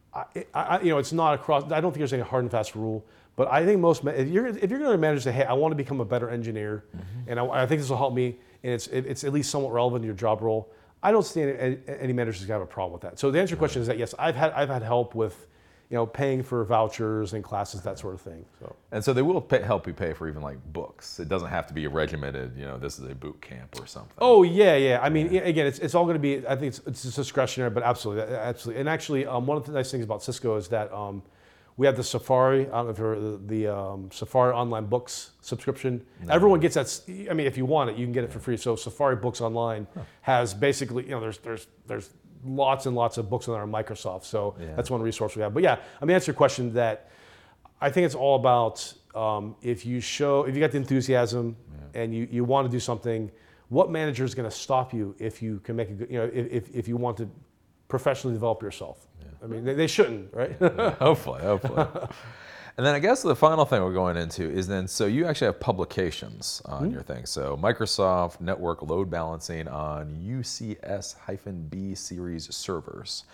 [0.53, 1.71] I, you know, it's not across.
[1.71, 3.05] I don't think there's any hard and fast rule.
[3.35, 5.71] But I think most if you're if you're going to manage say, hey, I want
[5.71, 7.29] to become a better engineer, mm-hmm.
[7.29, 9.71] and I, I think this will help me, and it's it, it's at least somewhat
[9.71, 10.69] relevant to your job role.
[11.01, 13.17] I don't see any, any, any managers who have a problem with that.
[13.17, 15.47] So the answer to your question is that yes, I've had I've had help with,
[15.89, 18.45] you know, paying for vouchers and classes, that sort of thing.
[18.59, 18.75] So.
[18.91, 21.19] And so they will pay, help you pay for even like books.
[21.19, 24.13] It doesn't have to be regimented, you know, this is a boot camp or something.
[24.19, 24.99] Oh yeah, yeah.
[25.01, 26.45] I mean, again, it's, it's all going to be.
[26.47, 28.81] I think it's, it's discretionary, but absolutely, absolutely.
[28.81, 31.23] And actually, um, one of the nice things about Cisco is that um,
[31.75, 32.67] we have the Safari.
[32.67, 36.05] I don't know if you're the, the um, Safari online books subscription.
[36.29, 37.01] Everyone gets that.
[37.31, 38.57] I mean, if you want it, you can get it for free.
[38.57, 39.87] So Safari Books Online
[40.21, 42.09] has basically, you know, there's there's there's
[42.45, 44.23] lots and lots of books on on Microsoft.
[44.25, 44.75] So Yeah.
[44.75, 45.53] that's one resource we have.
[45.53, 47.09] But yeah, I mean, answer your question that
[47.81, 51.55] I think it's all about um, if you show, if you got the enthusiasm
[51.93, 53.31] and you, you want to do something,
[53.69, 56.29] what manager is going to stop you if you can make a good, you know,
[56.33, 57.29] if, if, if you want to
[57.87, 59.07] professionally develop yourself?
[59.43, 60.51] I mean, they, they shouldn't, right?
[60.99, 61.85] hopefully, hopefully.
[62.79, 65.47] and then I guess the final thing we're going into is then so you actually
[65.47, 67.25] have publications on your thing.
[67.25, 73.25] So Microsoft Network Load Balancing on UCS-B series servers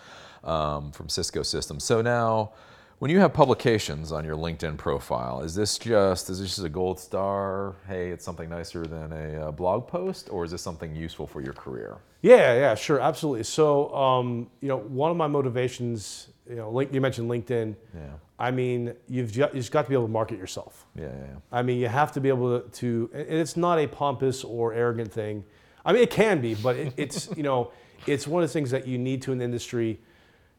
[0.42, 1.84] um, from Cisco Systems.
[1.84, 2.54] So now.
[2.98, 6.70] When you have publications on your LinkedIn profile, is this just is this just a
[6.70, 7.74] gold star?
[7.86, 11.42] Hey, it's something nicer than a uh, blog post, or is this something useful for
[11.42, 11.98] your career?
[12.22, 13.44] Yeah, yeah, sure, absolutely.
[13.44, 17.76] So, um, you know, one of my motivations, you know, you mentioned LinkedIn.
[17.94, 18.00] Yeah,
[18.38, 20.86] I mean, you've ju- you just got to be able to market yourself.
[20.94, 21.10] yeah, yeah.
[21.12, 21.34] yeah.
[21.52, 24.72] I mean, you have to be able to, to and it's not a pompous or
[24.72, 25.44] arrogant thing.
[25.84, 27.72] I mean, it can be, but it, it's, you know,
[28.06, 30.00] it's one of the things that you need to in the industry.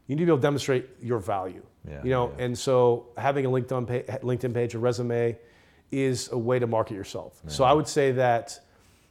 [0.08, 1.64] You need to be able to demonstrate your value.
[1.88, 2.46] Yeah, you know, yeah.
[2.46, 5.38] and so having a LinkedIn page, LinkedIn page, a resume,
[5.92, 7.42] is a way to market yourself.
[7.48, 8.60] So I would say that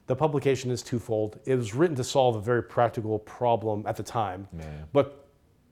[0.05, 1.39] the publication is twofold.
[1.45, 4.65] It was written to solve a very practical problem at the time, Yeah.
[4.93, 5.25] but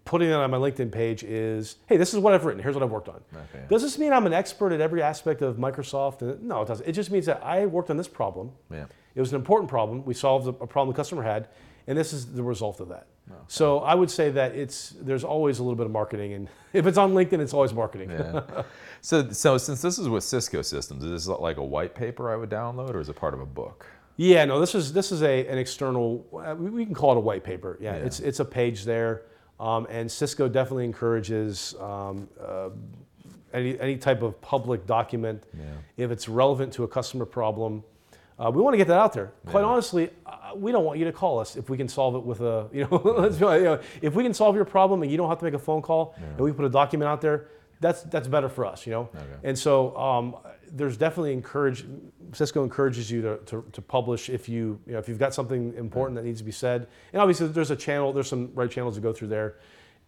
[0.03, 2.61] putting it on my LinkedIn page is, hey, this is what I've written.
[2.61, 3.21] Here's what I've worked on.
[3.33, 3.65] Okay.
[3.69, 6.41] Does this mean I'm an expert at every aspect of Microsoft?
[6.41, 6.87] No, it doesn't.
[6.87, 8.51] It just means that I worked on this problem.
[8.71, 8.85] Yeah.
[9.15, 10.05] It was an important problem.
[10.05, 11.47] We solved a problem the customer had,
[11.87, 13.07] and this is the result of that.
[13.47, 16.85] So I would say that it's there's always a little bit of marketing, and if
[16.85, 18.11] it's on LinkedIn, it's always marketing.
[18.11, 18.41] Yeah.
[19.01, 22.35] so, so since this is with Cisco systems, is this like a white paper I
[22.35, 23.85] would download, or is it part of a book?
[24.17, 26.25] Yeah, no, this is this is a an external.
[26.33, 27.77] uh, We we can call it a white paper.
[27.81, 28.03] Yeah, Yeah.
[28.05, 29.23] it's it's a page there,
[29.59, 32.69] um, and Cisco definitely encourages um, uh,
[33.53, 35.63] any any type of public document Yeah.
[35.97, 37.83] if it's relevant to a customer problem.
[38.37, 39.31] Uh, we want to get that out there.
[39.47, 39.67] Quite Yeah.
[39.67, 42.41] honestly, uh, we don't want you to call us if we can solve it with
[42.41, 43.01] a you know.
[43.17, 45.45] let's be you know, if we can solve your problem and you don't have to
[45.45, 47.47] make a phone call and we put a document out there,
[47.79, 49.09] that's that's better for us, you know.
[49.15, 49.25] Okay.
[49.43, 50.35] And so um,
[50.71, 51.85] there's definitely encourage
[52.33, 55.73] Cisco encourages you to, to, to publish if you you know if you've got something
[55.75, 56.87] important that needs to be said.
[57.13, 59.55] And obviously there's a channel, there's some right channels to go through there,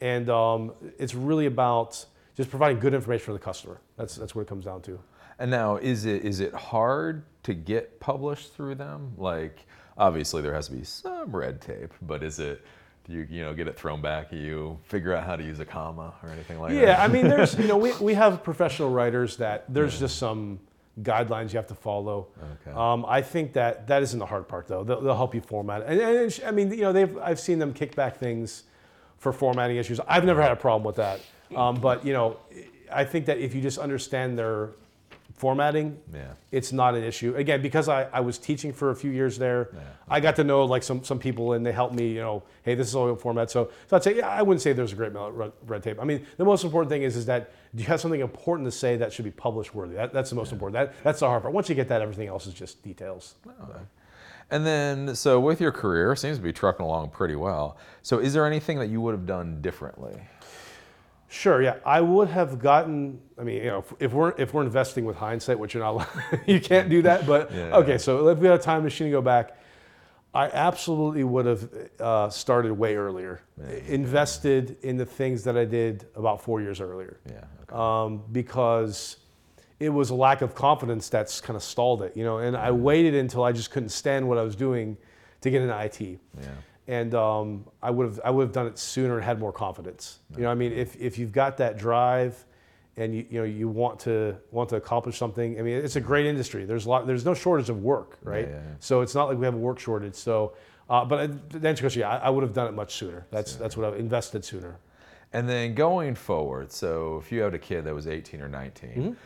[0.01, 2.05] and um, it's really about
[2.35, 3.79] just providing good information for the customer.
[3.95, 4.99] That's that's what it comes down to.
[5.39, 9.13] And now, is it is it hard to get published through them?
[9.17, 9.65] Like,
[9.97, 12.65] obviously, there has to be some red tape, but is it?
[13.05, 14.79] Do you you know get it thrown back at you?
[14.83, 16.81] Figure out how to use a comma or anything like that?
[16.81, 20.59] Yeah, I mean, there's you know we, we have professional writers that there's just some
[21.03, 22.27] guidelines you have to follow.
[22.61, 22.75] Okay.
[22.75, 24.83] Um, I think that that isn't the hard part though.
[24.83, 25.89] They'll, they'll help you format it.
[25.89, 28.63] And, and I mean, you know, they've I've seen them kick back things
[29.17, 29.99] for formatting issues.
[30.07, 31.21] I've never had a problem with that.
[31.55, 32.39] Um, but you know,
[32.91, 34.71] I think that if you just understand their
[35.37, 36.33] formatting, Yeah.
[36.51, 37.35] it's not an issue.
[37.35, 39.79] Again, because I, I was teaching for a few years there, Yeah.
[40.09, 42.73] I got to know like some, some people and they helped me, you know, hey,
[42.73, 43.51] this is all format.
[43.51, 45.83] So, so I'd say, yeah, I wouldn't say there's a great amount of red, red
[45.83, 45.99] tape.
[46.01, 48.71] I mean, the most important thing is, is that do you have something important to
[48.71, 49.93] say that should be published worthy?
[49.95, 50.73] That, that's the most important.
[50.73, 51.53] That, that's the hard part.
[51.53, 53.35] Once you get that, everything else is just details.
[53.47, 53.79] Okay.
[54.49, 57.77] And then, so with your career, seems to be trucking along pretty well.
[58.01, 60.15] So, is there anything that you would have done differently?
[61.29, 63.19] Sure, yeah, I would have gotten.
[63.37, 66.07] I mean, you know, if, if we're if we're investing with hindsight, which you're not,
[66.47, 67.25] you can't do that.
[67.27, 67.97] But Yeah, okay, yeah.
[67.97, 69.57] so if we had a time machine to go back,
[70.33, 71.69] I absolutely would have
[71.99, 73.41] uh, started way earlier,
[73.87, 77.43] invested in the things that I did about four years earlier, Yeah.
[77.69, 77.75] Okay.
[77.75, 79.17] um, because
[79.79, 82.37] it was a lack of confidence that's kind of stalled it, you know.
[82.39, 84.97] And I waited until I just couldn't stand what I was doing
[85.41, 86.47] to get into IT yeah.
[86.87, 90.19] And um, I would have I would have done it sooner and had more confidence.
[90.35, 92.45] You know, I mean, if, if you've got that drive,
[92.95, 96.01] and you you know you want to want to accomplish something, I mean, it's a
[96.01, 96.65] great industry.
[96.65, 97.05] There's a lot.
[97.05, 98.47] There's no shortage of work, right?
[98.47, 98.61] yeah, yeah.
[98.79, 100.15] So it's not like we have a work shortage.
[100.15, 100.53] So,
[100.89, 103.25] uh, but I- the answer is yeah, I, I would have done it much sooner.
[103.31, 104.77] That's that's what I've invested sooner.
[105.33, 109.17] And then going forward, so if you had a kid that was 18 or 19,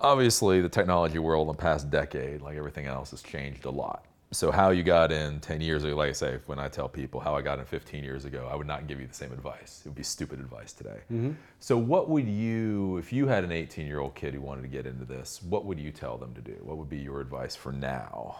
[0.00, 4.04] obviously the technology world in the past decade, like everything else, has changed a lot.
[4.34, 7.20] So how you got in 10 years ago, like I say, when I tell people
[7.20, 9.82] how I got in 15 years ago, I would not give you the same advice.
[9.84, 10.98] It would be stupid advice today.
[11.12, 11.32] Mm-hmm.
[11.60, 14.68] So what would you, if you had an 18 year old kid who wanted to
[14.68, 16.56] get into this, what would you tell them to do?
[16.62, 18.38] What would be your advice for now?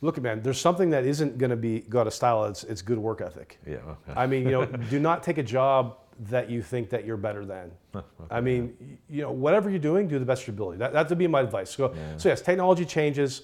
[0.00, 2.44] Look, man, there's something that isn't going to be go out of style.
[2.44, 3.58] It's it's good work ethic.
[3.66, 3.76] Yeah.
[3.76, 4.12] Okay.
[4.16, 5.98] I mean, you know, do not take a job
[6.30, 7.72] that you think that you're better than.
[8.30, 10.78] I mean, you know, whatever you're doing, do the best of your ability.
[10.78, 11.70] That that would be my advice.
[11.70, 13.42] So, so yes, technology changes.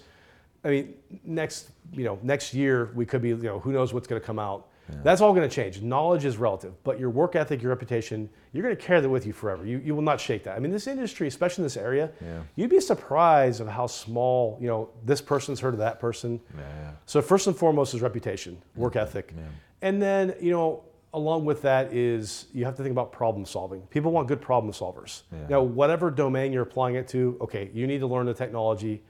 [0.65, 0.95] I mean,
[1.25, 4.27] next you know next year we could be you know who knows what's going to
[4.27, 4.69] come out.
[5.03, 5.81] That's all going to change.
[5.81, 9.27] Knowledge is relative, but your work ethic, your reputation, you're going to carry that with
[9.27, 9.65] you forever.
[9.65, 10.57] You, you will not shake that.
[10.57, 12.43] I mean, this industry, especially in this area, Yeah.
[12.55, 16.39] you'd be surprised of how small, you know, this person's heard of that person.
[16.55, 16.91] Yeah, yeah.
[17.07, 19.09] So first and foremost is reputation, work mm-hmm.
[19.09, 19.35] ethic,
[19.81, 20.85] and then you know
[21.15, 23.81] along with that is you have to think about problem solving.
[23.83, 25.23] People want good problem solvers.
[25.33, 25.59] Yeah.
[25.59, 29.03] You whatever domain you're applying it to, okay, you need to learn the technology.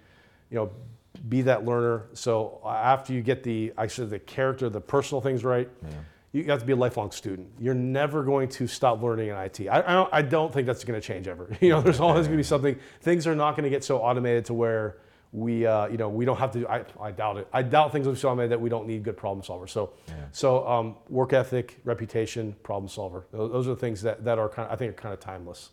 [0.50, 0.70] You know,
[1.28, 2.06] be that learner.
[2.12, 5.68] So uh, after you get the actually the character, the personal things right.
[6.32, 7.48] You have to be a lifelong student.
[7.60, 9.68] You're never going to stop learning in IT.
[9.68, 11.48] I, I, don't, I don't think that's going to change ever.
[11.60, 12.76] You know, there's always going to be something.
[13.02, 14.96] Things are not going to get so automated to where
[15.30, 16.66] we, uh, you know, we don't have to.
[16.68, 17.46] I, I doubt it.
[17.52, 19.70] I doubt things will be so automated that we don't need good problem solvers.
[19.70, 19.92] So,
[20.32, 23.26] so um, work ethic, reputation, problem solver.
[23.30, 25.20] Those, those are the things that, that are kind of, I think are kind of
[25.20, 25.70] timeless.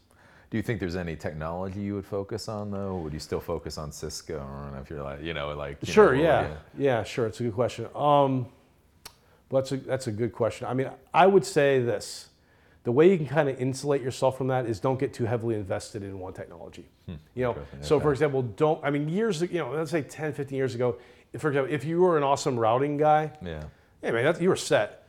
[0.51, 2.97] Do you think there's any technology you would focus on though?
[2.97, 4.35] Would you still focus on Cisco?
[4.37, 6.13] I don't know if you're like, you know, like you Sure.
[6.13, 6.53] know, yeah.
[6.77, 7.03] Yeah.
[7.03, 7.25] Sure.
[7.25, 7.85] It's a good question.
[7.95, 8.47] Um,
[9.49, 10.67] well, that's a that's a good question.
[10.67, 12.27] I mean, I would say this:
[12.83, 15.55] the way you can kind of insulate yourself from that is don't get too heavily
[15.55, 16.85] invested in one technology.
[17.07, 18.03] You know, Interesting, so okay.
[18.03, 18.83] for example, don't.
[18.83, 19.41] I mean, years.
[19.41, 20.97] You know, let's say 10, 15 years ago.
[21.37, 23.63] For example, if you were an awesome routing guy, Yeah.
[24.03, 25.00] yeah, man, that's, you were set,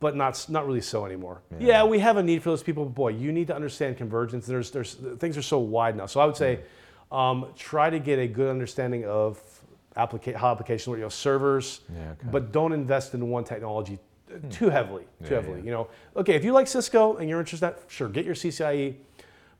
[0.00, 1.40] but not not really so anymore.
[1.58, 1.84] Yeah.
[1.84, 4.46] we have a need for those people, but boy, you need to understand convergence.
[4.46, 6.06] There's there's things are so wide now.
[6.06, 6.60] So I would say,
[7.10, 9.40] um, try to get a good understanding of
[9.96, 12.28] applica- how applications work, you know, servers, Yeah, okay.
[12.30, 13.98] but don't invest in one technology
[14.30, 15.04] uh, too heavily.
[15.04, 15.24] Too Hmm.
[15.24, 15.58] Yeah, heavily.
[15.60, 15.64] yeah.
[15.64, 18.34] You know, okay, if you like Cisco and you're interested, in that, sure, get your
[18.34, 18.96] CCIE,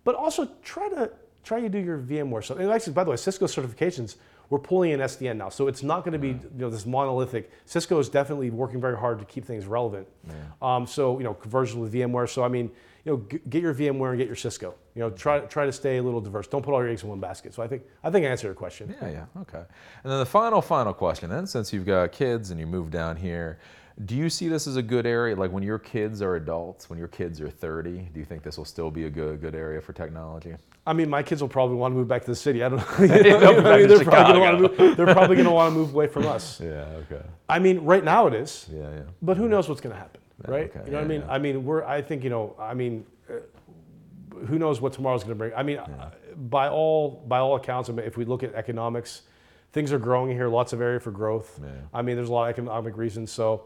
[0.05, 1.11] but also try to
[1.45, 2.59] try to do your VMware stuff.
[2.59, 4.17] And actually, by the way, Cisco certifications.
[4.51, 7.51] We're pulling in SDN now, so it's not going to be you know this monolithic.
[7.65, 10.07] Cisco is definitely working very hard to keep things relevant.
[10.63, 12.29] Um, so you know conversion with VMware.
[12.29, 12.71] So I mean,
[13.05, 14.75] you know, g- get your VMware and get your Cisco.
[14.95, 16.47] You know, try try to stay a little diverse.
[16.47, 17.55] Don't put all your eggs in one basket.
[17.55, 18.95] So I think I think I answered your question.
[19.01, 19.65] Yeah, yeah, okay.
[20.05, 23.17] And then the final, final question then, since you've got kids and you moved down
[23.17, 23.59] here,
[24.05, 25.35] do you see this as a good area?
[25.35, 28.59] Like when your kids are adults, when your kids are 30, do you think this
[28.59, 30.55] will still be a good, good area for technology?
[30.87, 32.63] I mean, my kids will probably want to move back to the city.
[32.63, 33.07] I don't know.
[33.07, 34.97] They'll be back I mean, to they're probably going to want to move.
[34.97, 36.61] They're probably going to want to move away from us.
[36.65, 37.23] Yeah, okay.
[37.49, 39.03] I mean, right now it is, Yeah, yeah.
[39.23, 40.71] but who knows what's going to happen, right?
[40.71, 41.21] okay, You know what I mean?
[41.23, 41.33] yeah.
[41.33, 41.85] I mean, we're.
[41.85, 42.55] I think you know.
[42.59, 43.35] I mean, uh,
[44.47, 45.53] who knows what tomorrow's going to bring?
[45.55, 49.23] I mean, uh, by all by all accounts, I mean, if we look at economics,
[49.73, 50.49] things are growing here.
[50.49, 51.59] Lots of area for growth.
[51.63, 51.69] Yeah.
[51.93, 53.31] I mean, there's a lot of economic reasons.
[53.33, 53.65] So,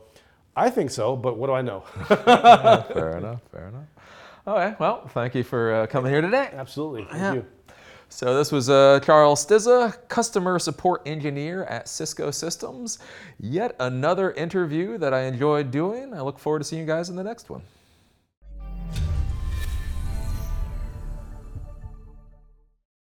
[0.56, 1.16] I think so.
[1.16, 1.80] But what do I know?
[2.06, 3.84] fair enough, fair enough.
[4.46, 6.50] All right, well, thank you for uh, coming here today.
[6.52, 7.04] Absolutely.
[7.04, 7.32] Thank Yeah.
[7.34, 7.46] you.
[8.08, 12.98] So this was uh, Charles Stizza, customer support engineer at Cisco Systems.
[13.38, 16.12] Yet another interview that I enjoyed doing.
[16.12, 17.62] I look forward to seeing you guys in the next one.